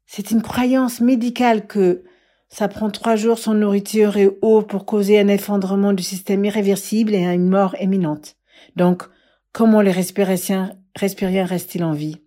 [0.06, 2.04] c'est une croyance médicale que
[2.50, 7.14] ça prend trois jours sans nourriture et eau pour causer un effondrement du système irréversible
[7.14, 8.38] et une mort imminente.
[8.76, 9.04] Donc,
[9.52, 12.22] comment les respirations, respiriens restent-ils en vie?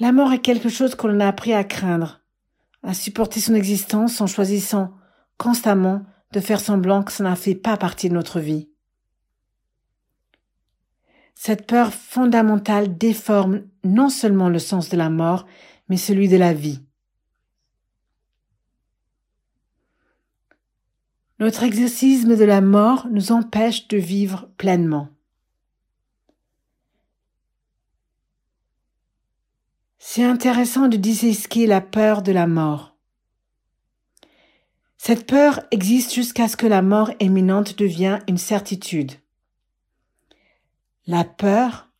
[0.00, 2.20] La mort est quelque chose qu'on a appris à craindre,
[2.82, 4.92] à supporter son existence en choisissant
[5.38, 6.02] constamment
[6.32, 8.68] de faire semblant que ça n'a fait pas partie de notre vie.
[11.34, 15.46] Cette peur fondamentale déforme non seulement le sens de la mort,
[15.88, 16.80] mais celui de la vie.
[21.38, 25.10] Notre exorcisme de la mort nous empêche de vivre pleinement.
[29.98, 32.96] C'est intéressant de dissesquer la peur de la mort.
[34.96, 39.12] Cette peur existe jusqu'à ce que la mort imminente devienne une certitude.
[41.06, 41.90] La peur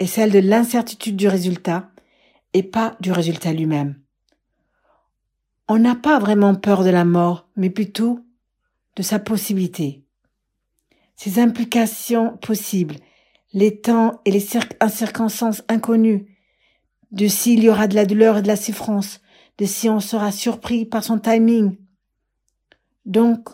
[0.00, 1.89] est celle de l'incertitude du résultat
[2.52, 4.00] et pas du résultat lui-même.
[5.68, 8.20] On n'a pas vraiment peur de la mort, mais plutôt
[8.96, 10.04] de sa possibilité.
[11.14, 12.96] Ses implications possibles,
[13.52, 16.36] les temps et les circonstances inconnues,
[17.12, 19.20] de s'il y aura de la douleur et de la souffrance,
[19.58, 21.76] de si on sera surpris par son timing.
[23.04, 23.48] Donc,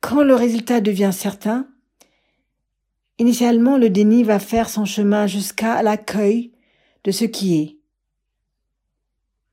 [0.00, 1.66] quand le résultat devient certain,
[3.18, 6.52] initialement le déni va faire son chemin jusqu'à l'accueil
[7.04, 7.78] de ce qui est,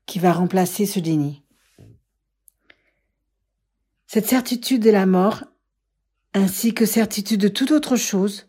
[0.06, 1.42] qui va remplacer ce déni.
[4.06, 5.44] Cette certitude de la mort,
[6.34, 8.48] ainsi que certitude de toute autre chose,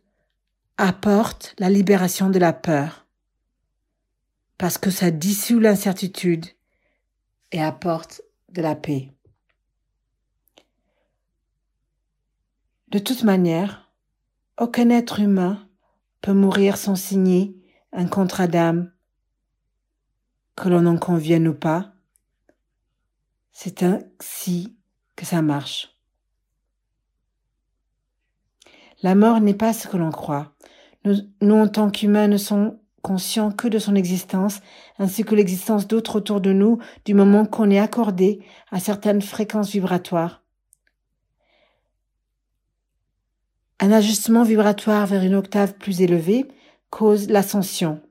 [0.77, 3.05] apporte la libération de la peur,
[4.57, 6.45] parce que ça dissout l'incertitude
[7.51, 9.11] et apporte de la paix.
[12.89, 13.82] De toute manière,
[14.57, 15.67] aucun être humain
[16.21, 17.55] peut mourir sans signer
[17.91, 18.91] un contrat d'âme,
[20.55, 21.93] que l'on en convienne ou pas.
[23.51, 24.75] C'est ainsi
[25.15, 25.95] que ça marche.
[29.01, 30.53] La mort n'est pas ce que l'on croit.
[31.03, 34.61] Nous, en tant qu'humains, ne sommes conscients que de son existence,
[34.97, 38.41] ainsi que l'existence d'autres autour de nous, du moment qu'on est accordé
[38.71, 40.42] à certaines fréquences vibratoires.
[43.83, 46.47] Un ajustement vibratoire vers une octave plus élevée
[46.89, 48.01] cause l'ascension.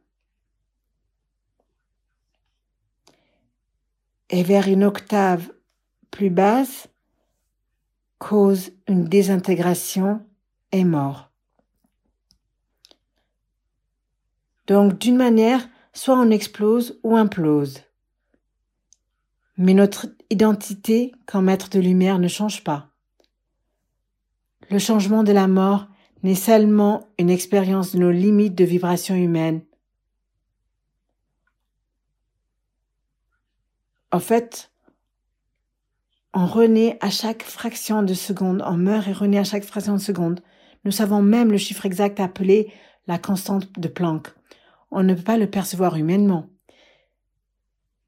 [4.28, 5.50] Et vers une octave
[6.10, 6.88] plus basse
[8.18, 10.20] cause une désintégration
[10.72, 11.30] et mort.
[14.66, 17.80] Donc d'une manière, soit on explose ou implose.
[19.56, 22.91] Mais notre identité comme maître de lumière ne change pas.
[24.72, 25.86] Le changement de la mort
[26.22, 29.60] n'est seulement une expérience de nos limites de vibration humaine.
[34.12, 34.70] En fait,
[36.32, 40.00] on renaît à chaque fraction de seconde, on meurt et renaît à chaque fraction de
[40.00, 40.40] seconde.
[40.86, 42.72] Nous savons même le chiffre exact appelé
[43.06, 44.28] la constante de Planck.
[44.90, 46.46] On ne peut pas le percevoir humainement.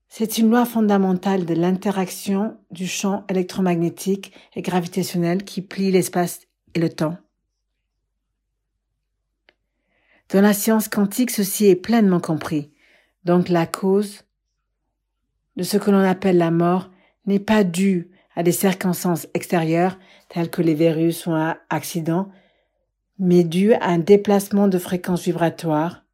[0.09, 6.41] C'est une loi fondamentale de l'interaction du champ électromagnétique et gravitationnel qui plie l'espace
[6.75, 7.17] et le temps.
[10.31, 12.73] Dans la science quantique, ceci est pleinement compris.
[13.25, 14.25] Donc la cause
[15.57, 16.91] de ce que l'on appelle la mort
[17.27, 19.99] n'est pas due à des circonstances extérieures
[20.29, 22.31] telles que les virus ou un accident,
[23.19, 26.05] mais due à un déplacement de fréquence vibratoire.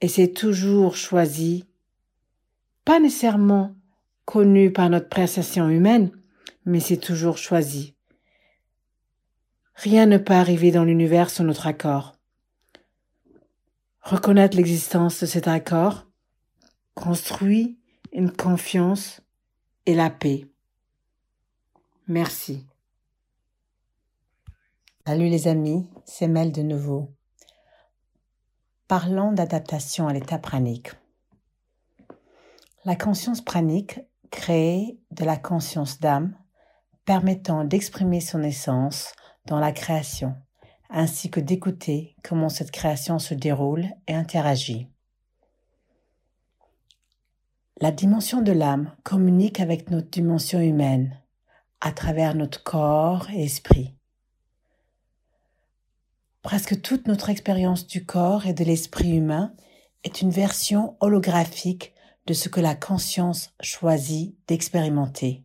[0.00, 1.64] Et c'est toujours choisi,
[2.84, 3.74] pas nécessairement
[4.24, 6.10] connu par notre perception humaine,
[6.66, 7.94] mais c'est toujours choisi.
[9.74, 12.14] Rien ne peut arriver dans l'univers sans notre accord.
[14.00, 16.06] Reconnaître l'existence de cet accord
[16.94, 17.78] construit
[18.12, 19.20] une confiance
[19.86, 20.46] et la paix.
[22.06, 22.66] Merci.
[25.06, 27.12] Salut les amis, c'est Mel de nouveau.
[28.86, 30.90] Parlons d'adaptation à l'état pranique.
[32.84, 34.00] La conscience pranique
[34.30, 36.36] crée de la conscience d'âme
[37.04, 39.12] permettant d'exprimer son essence
[39.46, 40.34] dans la création,
[40.90, 44.88] ainsi que d'écouter comment cette création se déroule et interagit.
[47.80, 51.18] La dimension de l'âme communique avec notre dimension humaine
[51.80, 53.96] à travers notre corps et esprit.
[56.42, 59.54] Presque toute notre expérience du corps et de l'esprit humain
[60.04, 61.92] est une version holographique
[62.26, 65.44] de ce que la conscience choisit d'expérimenter.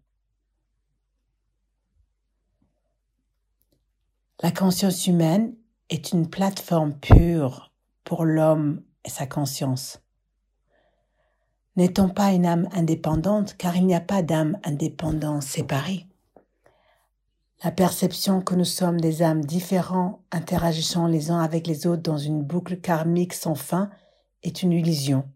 [4.43, 5.55] La conscience humaine
[5.89, 7.73] est une plateforme pure
[8.03, 9.99] pour l'homme et sa conscience.
[11.75, 16.05] N'est-on pas une âme indépendante car il n'y a pas d'âme indépendante séparée?
[17.63, 22.19] La perception que nous sommes des âmes différentes interagissant les uns avec les autres dans
[22.19, 23.89] une boucle karmique sans fin
[24.43, 25.27] est une illusion.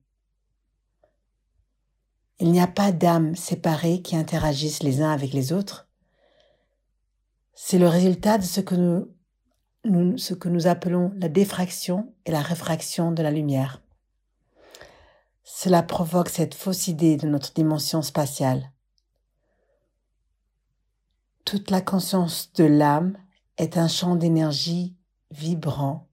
[2.39, 5.88] Il n'y a pas d'âmes séparées qui interagissent les uns avec les autres.
[7.64, 8.74] C'est le résultat de ce que
[9.86, 13.84] nous, appelons la défraction et la réfraction de la lumière.
[15.43, 18.72] Cela provoque cette fausse idée de notre dimension spatiale.
[21.45, 23.16] Toute la conscience de l'âme
[23.57, 24.95] est un champ d'énergie
[25.30, 26.07] vibrant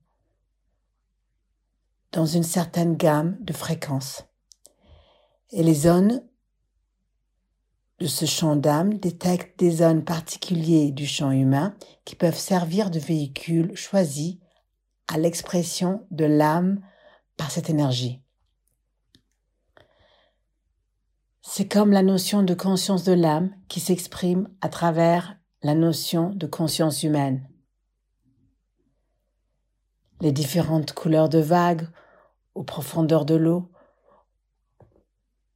[2.11, 4.23] dans une certaine gamme de fréquences.
[5.49, 6.23] Et les zones
[7.99, 11.75] de ce champ d'âme détectent des zones particulières du champ humain
[12.05, 14.39] qui peuvent servir de véhicule choisi
[15.07, 16.81] à l'expression de l'âme
[17.35, 18.21] par cette énergie.
[21.41, 26.47] C'est comme la notion de conscience de l'âme qui s'exprime à travers la notion de
[26.47, 27.49] conscience humaine.
[30.21, 31.87] Les différentes couleurs de vagues
[32.55, 33.71] aux profondeurs de l'eau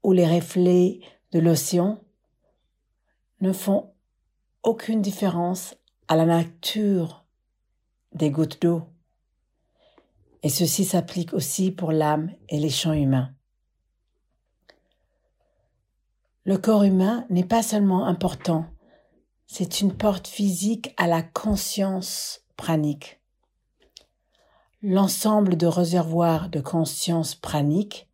[0.04, 1.00] ou les reflets
[1.32, 2.03] de l'océan
[3.44, 3.92] ne font
[4.64, 5.76] aucune différence
[6.08, 7.26] à la nature
[8.14, 8.84] des gouttes d'eau.
[10.44, 13.34] Et ceci s'applique aussi pour l'âme et les champs humains.
[16.46, 18.66] Le corps humain n'est pas seulement important,
[19.46, 23.20] c'est une porte physique à la conscience pranique.
[24.82, 28.08] L'ensemble de réservoirs de conscience pranique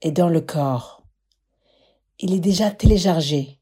[0.00, 1.04] est dans le corps.
[2.18, 3.61] Il est déjà téléchargé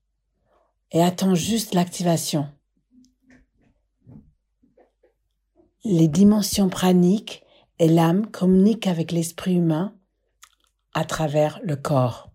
[0.93, 2.49] et attend juste l'activation.
[5.85, 7.43] Les dimensions praniques
[7.79, 9.97] et l'âme communiquent avec l'esprit humain
[10.93, 12.31] à travers le corps.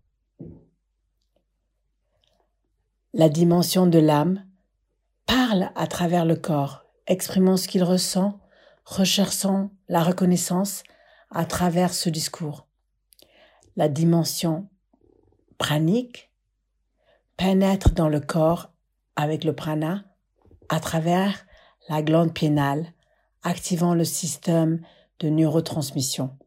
[3.13, 4.45] La dimension de l'âme
[5.25, 8.39] parle à travers le corps, exprimant ce qu'il ressent,
[8.83, 10.83] recherchant la reconnaissance
[11.29, 12.67] à travers ce discours.
[13.75, 14.67] La dimension
[15.57, 16.31] pranique
[17.37, 18.71] pénètre dans le corps
[19.15, 20.05] avec le prana
[20.69, 21.45] à travers
[21.89, 22.93] la glande piénale,
[23.43, 24.81] activant le système
[25.19, 26.37] de neurotransmission.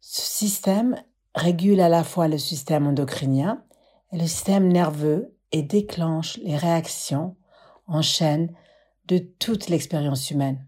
[0.00, 1.00] Ce système
[1.34, 3.64] régule à la fois le système endocrinien
[4.12, 7.36] et le système nerveux et déclenche les réactions
[7.86, 8.52] en chaîne
[9.06, 10.66] de toute l'expérience humaine.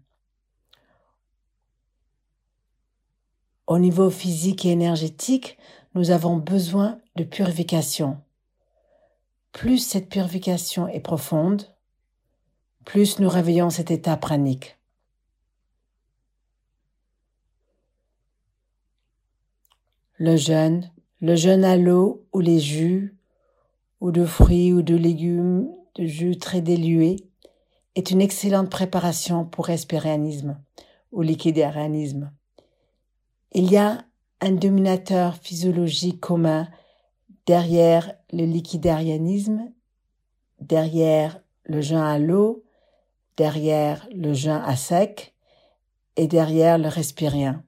[3.67, 5.57] Au niveau physique et énergétique,
[5.95, 8.21] nous avons besoin de purification
[9.55, 11.63] plus cette purification est profonde,
[12.83, 14.77] plus nous réveillons cet état pranique.
[20.17, 20.91] Le jeûne,
[21.21, 23.15] le jeûne à l'eau ou les jus,
[24.01, 27.15] ou de fruits ou de légumes, de jus très dilués,
[27.95, 30.59] est une excellente préparation pour respiréanisme
[31.13, 32.29] ou liquidarianisme.
[33.53, 34.03] Il y a
[34.41, 36.67] un dominateur physiologique commun
[37.45, 39.71] derrière le liquidarianisme,
[40.59, 42.63] derrière le jeûne à l'eau,
[43.37, 45.35] derrière le jeûne à sec
[46.15, 47.63] et derrière le respirien.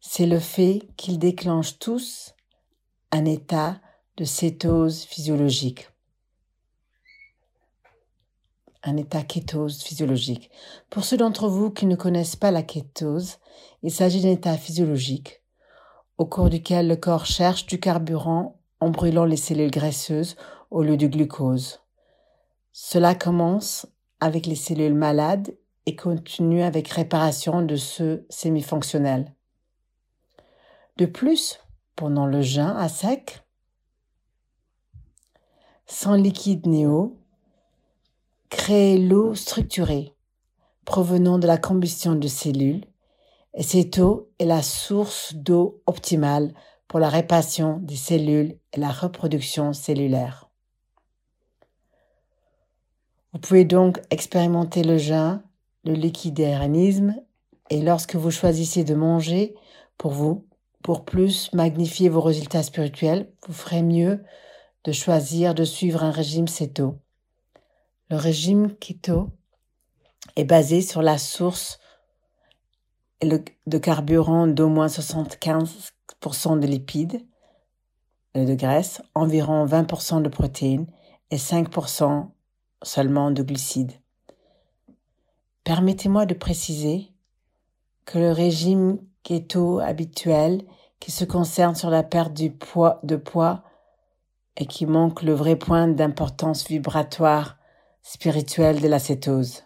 [0.00, 2.34] C'est le fait qu'ils déclenchent tous
[3.10, 3.80] un état
[4.16, 5.88] de cétose physiologique.
[8.84, 10.50] Un état kétose physiologique.
[10.90, 13.38] Pour ceux d'entre vous qui ne connaissent pas la kétose,
[13.82, 15.41] il s'agit d'un état physiologique
[16.18, 20.36] au cours duquel le corps cherche du carburant en brûlant les cellules graisseuses
[20.70, 21.80] au lieu du glucose.
[22.72, 23.86] Cela commence
[24.20, 25.54] avec les cellules malades
[25.86, 29.34] et continue avec réparation de ceux semi-fonctionnels.
[30.96, 31.58] De plus,
[31.96, 33.44] pendant le jeûne à sec,
[35.86, 37.18] sans liquide néo,
[38.48, 40.14] crée l'eau structurée
[40.84, 42.84] provenant de la combustion de cellules
[43.54, 46.54] et cette eau est la source d'eau optimale
[46.88, 50.50] pour la réparation des cellules et la reproduction cellulaire.
[53.32, 55.42] Vous pouvez donc expérimenter le jeûne,
[55.84, 57.16] le liquidarianisme
[57.70, 59.54] et lorsque vous choisissez de manger
[59.96, 60.46] pour vous,
[60.82, 64.22] pour plus magnifier vos résultats spirituels, vous ferez mieux
[64.84, 66.98] de choisir de suivre un régime céto.
[68.10, 69.30] Le régime keto
[70.36, 71.78] est basé sur la source
[73.22, 77.20] de carburant d'au moins 75% de lipides,
[78.36, 80.86] euh, de graisse, environ 20% de protéines
[81.30, 82.28] et 5%
[82.82, 83.92] seulement de glucides.
[85.64, 87.12] Permettez-moi de préciser
[88.04, 90.64] que le régime keto habituel
[90.98, 93.64] qui se concerne sur la perte de poids
[94.56, 97.58] et qui manque le vrai point d'importance vibratoire
[98.02, 99.64] spirituelle de la cétose.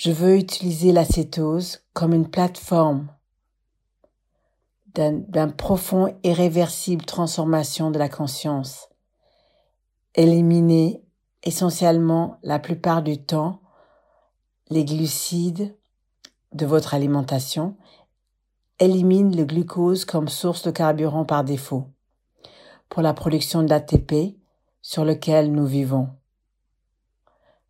[0.00, 3.08] Je veux utiliser l'acétose comme une plateforme
[4.94, 8.90] d'un profond et réversible transformation de la conscience.
[10.14, 11.02] Éliminer
[11.42, 13.60] essentiellement la plupart du temps
[14.70, 15.76] les glucides
[16.52, 17.76] de votre alimentation.
[18.78, 21.88] Élimine le glucose comme source de carburant par défaut
[22.88, 24.38] pour la production d'ATP
[24.80, 26.10] sur lequel nous vivons,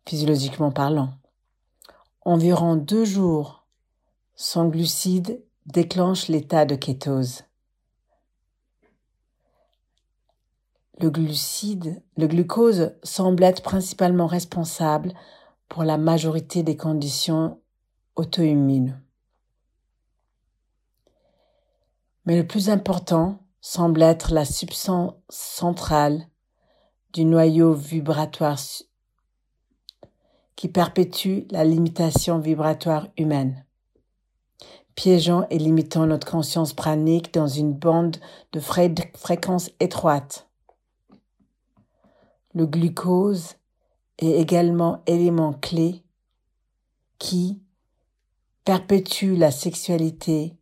[0.05, 1.09] physiologiquement parlant.
[2.21, 3.59] Environ deux jours
[4.41, 7.43] son glucide déclenche l'état de kétose.
[10.99, 15.13] Le glucide, le glucose semble être principalement responsable
[15.67, 17.59] pour la majorité des conditions
[18.15, 19.01] auto-immunes.
[22.25, 26.27] Mais le plus important semble être la substance centrale
[27.11, 28.59] du noyau vibratoire
[30.59, 33.63] qui perpétue la limitation vibratoire humaine,
[34.93, 38.17] piégeant et limitant notre conscience pranique dans une bande
[38.51, 40.49] de fréquence étroite
[42.53, 43.55] le glucose
[44.17, 46.03] est également élément clé
[47.19, 47.61] qui
[48.65, 50.55] perpétue la sexualité,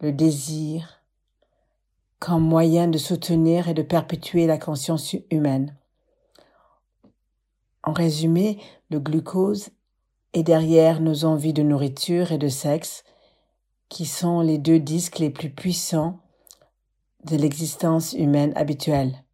[0.00, 1.02] le désir,
[2.18, 5.76] comme moyen de soutenir et de perpétuer la conscience humaine.
[7.82, 8.60] En résumé,
[8.90, 9.70] le glucose
[10.32, 13.04] est derrière nos envies de nourriture et de sexe,
[13.88, 16.20] qui sont les deux disques les plus puissants
[17.24, 19.24] de l'existence humaine habituelle.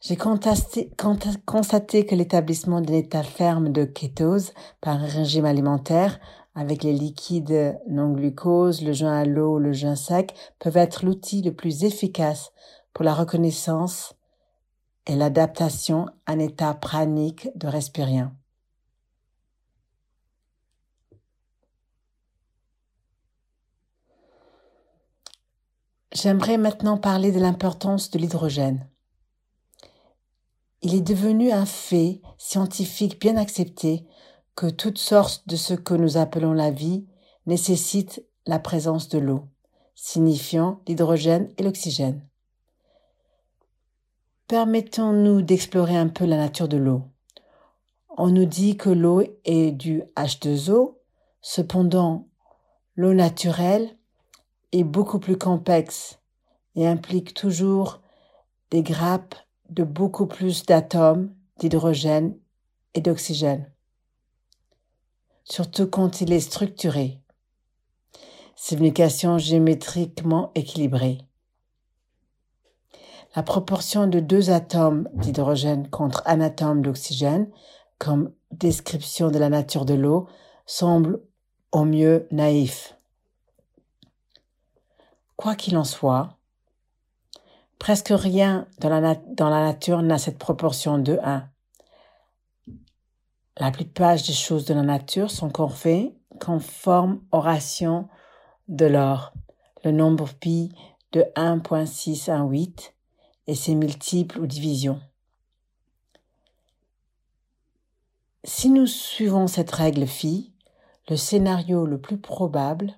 [0.00, 6.20] J'ai constaté, que l'établissement d'un état ferme de kétose par un régime alimentaire
[6.54, 11.42] avec les liquides non glucose, le joint à l'eau, le joint sec peuvent être l'outil
[11.42, 12.52] le plus efficace
[12.92, 14.17] pour la reconnaissance
[15.08, 18.36] et l'adaptation à un état pranique de respirien.
[26.12, 28.88] J'aimerais maintenant parler de l'importance de l'hydrogène.
[30.82, 34.06] Il est devenu un fait scientifique bien accepté
[34.54, 37.06] que toute sorte de ce que nous appelons la vie
[37.46, 39.48] nécessite la présence de l'eau,
[39.94, 42.27] signifiant l'hydrogène et l'oxygène.
[44.48, 47.02] Permettons-nous d'explorer un peu la nature de l'eau.
[48.16, 50.94] On nous dit que l'eau est du H2O,
[51.42, 52.26] cependant
[52.96, 53.94] l'eau naturelle
[54.72, 56.18] est beaucoup plus complexe
[56.76, 58.00] et implique toujours
[58.70, 59.34] des grappes
[59.68, 62.34] de beaucoup plus d'atomes d'hydrogène
[62.94, 63.70] et d'oxygène,
[65.44, 67.20] surtout quand il est structuré.
[68.56, 71.27] C'est une équation géométriquement équilibrée.
[73.38, 77.48] La proportion de deux atomes d'hydrogène contre un atome d'oxygène,
[77.96, 80.26] comme description de la nature de l'eau,
[80.66, 81.22] semble
[81.70, 82.96] au mieux naïf.
[85.36, 86.36] Quoi qu'il en soit,
[87.78, 91.48] Presque rien dans la, nature n'a cette proportion de 1.
[93.58, 95.52] La plupart des choses de la nature sont
[96.40, 98.08] conformes aux rations
[98.66, 99.32] de l'or,
[99.84, 100.74] le nombre pi
[101.12, 102.94] de 1.618
[103.48, 105.00] et ses multiples ou divisions.
[108.44, 110.52] Si nous suivons cette règle phi,
[111.08, 112.92] le scénario le plus probable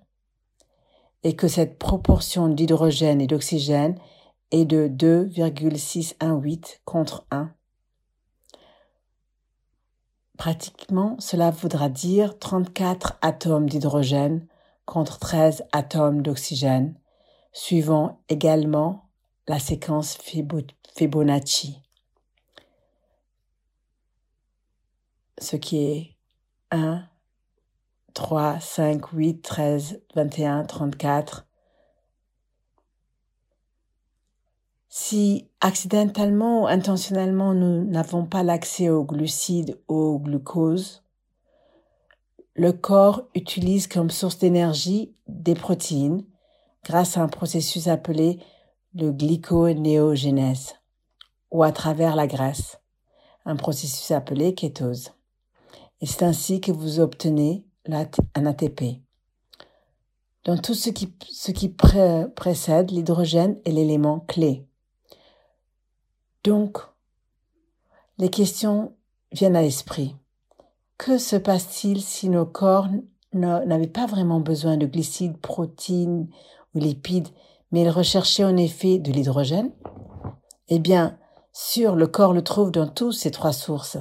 [1.23, 3.97] est que cette proportion d'hydrogène et d'oxygène
[4.51, 7.53] et de 2,618 contre 1.
[10.37, 14.47] Pratiquement, cela voudra dire 34 atomes d'hydrogène
[14.87, 16.99] contre 13 atomes d'oxygène,
[17.53, 19.10] suivant également
[19.51, 20.17] la séquence
[20.95, 21.83] Fibonacci.
[25.39, 26.17] Ce qui est
[26.71, 27.03] 1,
[28.15, 31.49] 3, 5, 8, 13, 21, 34,
[34.89, 41.03] Si accidentellement ou intentionnellement nous n'avons pas l'accès aux glucides ou au glucose,
[42.55, 46.25] le corps utilise comme source d'énergie des protéines
[46.85, 48.39] grâce à un processus appelé
[48.95, 50.75] le glyconéogénèse
[51.51, 52.81] ou à travers la graisse,
[53.45, 55.13] un processus appelé kétose.
[56.01, 59.01] Et c'est ainsi que vous obtenez un ATP.
[60.45, 64.67] Dans tout ce qui, ce qui précède, l'hydrogène est l'élément clé.
[66.45, 66.79] Donc,
[68.19, 68.95] les questions
[69.33, 70.17] viennent à l'esprit.
[70.97, 72.89] Que se passe-t-il si nos corps
[73.33, 76.29] n'avaient pas vraiment besoin de glucides, protéines
[76.75, 77.29] ou lipides,
[77.71, 79.71] mais ils recherchaient en effet de l'hydrogène
[80.69, 81.19] Eh bien,
[81.53, 83.99] sûr, le corps le trouve dans tous ces trois sources.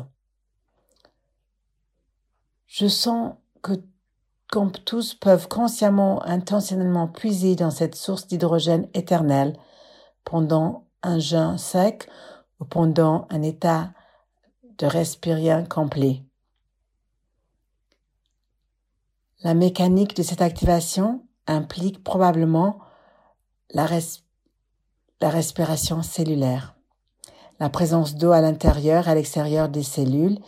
[2.67, 3.73] Je sens que
[4.49, 9.55] comme tous peuvent consciemment, intentionnellement puiser dans cette source d'hydrogène éternelle
[10.23, 12.09] pendant un jeûne sec
[12.59, 13.91] ou pendant un état
[14.79, 16.23] de respirien complet.
[19.43, 22.79] La mécanique de cette activation implique probablement
[23.73, 23.87] la,
[25.21, 26.75] respiration cellulaire,
[27.59, 30.39] la présence d'eau à l'intérieur et à l'extérieur des cellules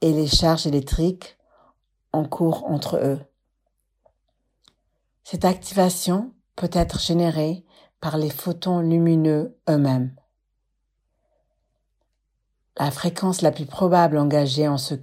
[0.00, 1.36] et les charges électriques
[2.12, 3.20] en cours entre eux.
[5.24, 7.64] Cette activation peut être généré
[8.00, 10.14] par les photons lumineux eux-mêmes.
[12.78, 14.94] La fréquence la plus probable engagée en ce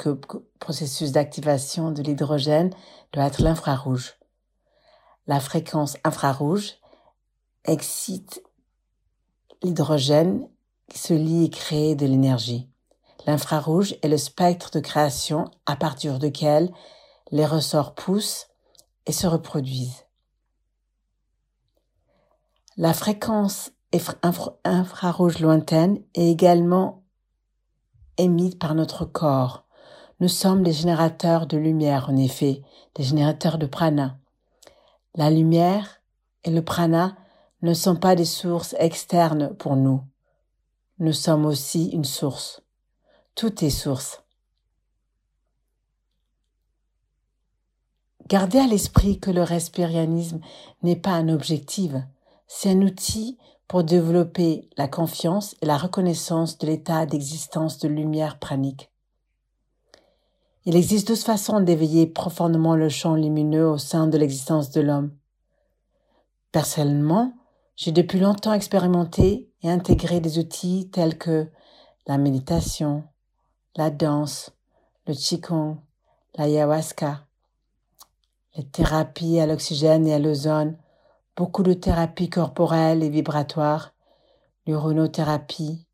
[0.59, 2.73] processus d'activation de l'hydrogène
[3.13, 4.15] doit être l'infrarouge.
[5.27, 6.79] La fréquence infrarouge
[7.67, 8.41] excite
[9.61, 10.47] l'hydrogène
[10.89, 12.69] qui se lie et crée de l'énergie.
[13.25, 16.71] L'infrarouge est le spectre de création à partir duquel
[17.31, 18.47] les ressorts poussent
[19.05, 20.05] et se reproduisent.
[22.77, 23.71] La fréquence
[24.63, 27.03] infrarouge lointaine est également
[28.17, 29.65] émise par notre corps.
[30.19, 32.61] Nous sommes les générateurs de lumière, en effet,
[32.95, 34.19] des générateurs de prana.
[35.15, 36.01] La lumière
[36.43, 37.15] et le prana
[37.61, 40.01] ne sont pas des sources externes pour nous.
[40.99, 42.61] Nous sommes aussi une source.
[43.35, 44.23] Tout est source.
[48.27, 50.41] Gardez à l'esprit que le respirianisme
[50.83, 51.93] n'est pas un objectif,
[52.47, 53.37] c'est un outil
[53.67, 58.91] pour développer la confiance et la reconnaissance de l'état d'existence de lumière pranique.
[60.65, 65.11] Il existe deux façons d'éveiller profondément le champ lumineux au sein de l'existence de l'homme.
[66.51, 67.33] Personnellement,
[67.77, 71.47] j'ai depuis longtemps expérimenté et intégré des outils tels que
[72.07, 73.03] la méditation,
[73.75, 74.51] la danse,
[75.05, 75.77] le qigong,
[76.35, 77.27] l'ayahuasca,
[78.55, 80.75] les thérapies à l'oxygène et à l'ozone,
[81.35, 83.93] beaucoup de thérapies corporelles et vibratoires,
[84.65, 85.85] l'uronothérapie,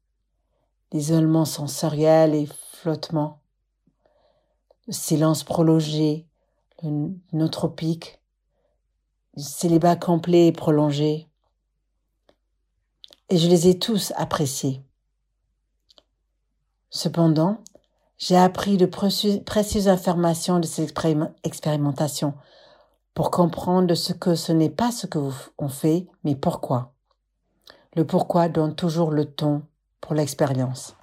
[0.93, 3.41] l'isolement sensoriel et flottement,
[4.87, 6.27] le silence prolongé,
[6.81, 8.21] le nootropique,
[9.35, 11.27] le célibat complet et prolongé.
[13.29, 14.81] Et je les ai tous appréciés.
[16.89, 17.57] Cependant,
[18.17, 20.87] j'ai appris de précieuses informations de ces
[21.43, 22.35] expérimentations
[23.13, 25.19] pour comprendre ce que ce n'est pas ce que
[25.57, 26.93] on fait, mais pourquoi.
[27.95, 29.63] Le pourquoi donne toujours le ton
[30.01, 30.95] pour l'expérience.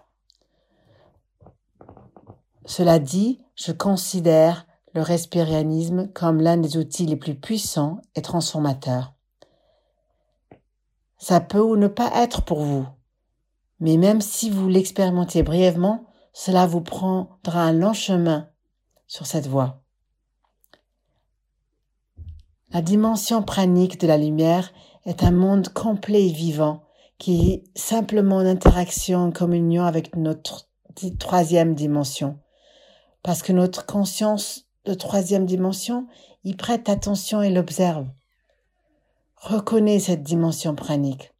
[2.66, 9.14] Cela dit, je considère le respirianisme comme l'un des outils les plus puissants et transformateurs.
[11.31, 12.89] Ça peut ou ne pas être pour vous,
[13.78, 18.49] mais même si vous l'expérimentez brièvement, cela vous prendra un long chemin
[19.07, 19.85] sur cette voie.
[22.70, 24.72] La dimension pranique de la lumière
[25.05, 26.83] est un monde complet et vivant
[27.16, 30.68] qui est simplement en interaction, en communion avec notre
[31.20, 32.41] troisième dimension.
[33.22, 36.09] Parce que notre conscience de troisième dimension
[36.43, 38.09] y prête attention et l'observe.
[39.41, 41.32] Reconnais cette dimension pranique.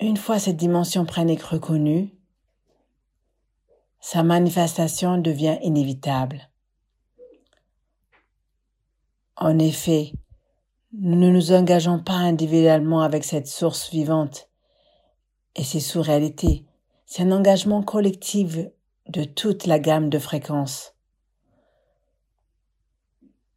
[0.00, 2.14] Une fois cette dimension pranique reconnue,
[4.00, 6.48] sa manifestation devient inévitable.
[9.36, 10.12] En effet,
[10.92, 14.48] nous ne nous engageons pas individuellement avec cette source vivante
[15.56, 16.64] et ses sous-réalités.
[17.04, 18.56] C'est un engagement collectif
[19.08, 20.93] de toute la gamme de fréquences.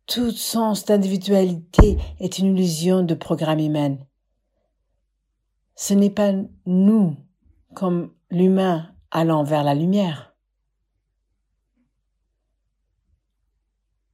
[0.08, 3.98] Tout sens d'individualité est une illusion de programme humain.
[5.76, 6.32] Ce n'est pas
[6.66, 7.18] nous,
[7.76, 10.34] comme l'humain, allant vers la lumière.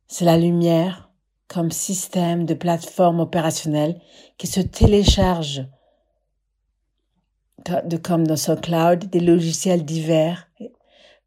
[0.07, 1.11] C'est la lumière
[1.47, 4.01] comme système de plateforme opérationnelle
[4.37, 5.67] qui se télécharge
[8.01, 10.49] comme dans ce cloud des logiciels divers,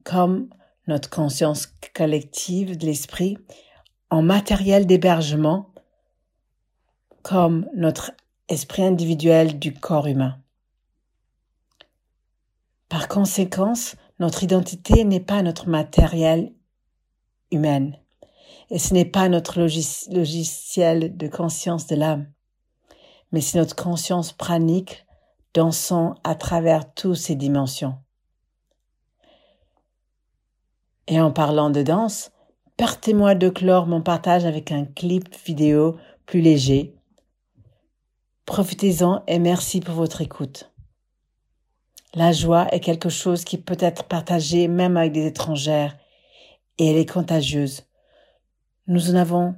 [0.05, 0.51] comme
[0.87, 3.39] notre conscience collective de l'esprit,
[4.11, 5.71] en matériel d'hébergement,
[7.23, 8.13] comme notre
[8.49, 10.39] esprit individuel du corps humain.
[12.89, 16.53] Par conséquence, notre identité n'est pas notre matériel
[17.51, 17.91] humain
[18.71, 22.31] et ce n'est pas notre logiciel de conscience de l'âme,
[23.33, 25.05] mais c'est notre conscience pranique
[25.55, 27.99] dansant à travers toutes ces dimensions.
[31.09, 32.33] Et en parlant de danse,
[32.77, 36.95] permettez-moi de clore mon partage avec un clip vidéo plus léger.
[38.45, 40.73] Profitez-en et merci pour votre écoute.
[42.15, 45.97] La joie est quelque chose qui peut être partagé même avec des étrangères
[46.79, 47.85] et elle est contagieuse.
[48.87, 49.57] Nous en avons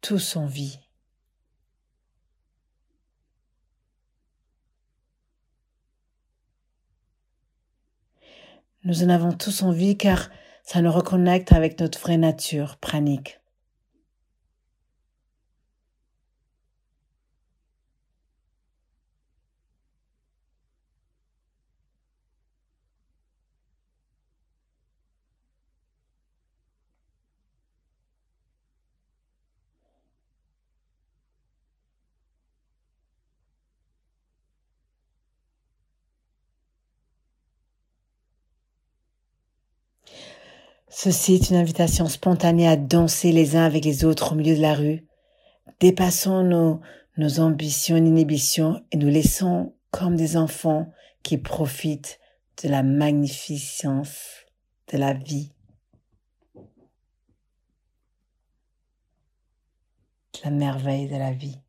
[0.00, 0.78] tous envie.
[8.82, 10.30] Nous en avons tous envie car
[10.62, 13.39] ça nous reconnecte avec notre vraie nature pranique.
[41.02, 44.60] Ceci est une invitation spontanée à danser les uns avec les autres au milieu de
[44.60, 45.06] la rue.
[45.80, 50.92] Dépassons nos, ambitions et inhibitions et nous laissons comme des enfants
[51.22, 52.20] qui profitent
[52.62, 54.44] de la magnificence
[54.92, 55.54] de la vie.
[60.44, 61.62] La merveille de la vie.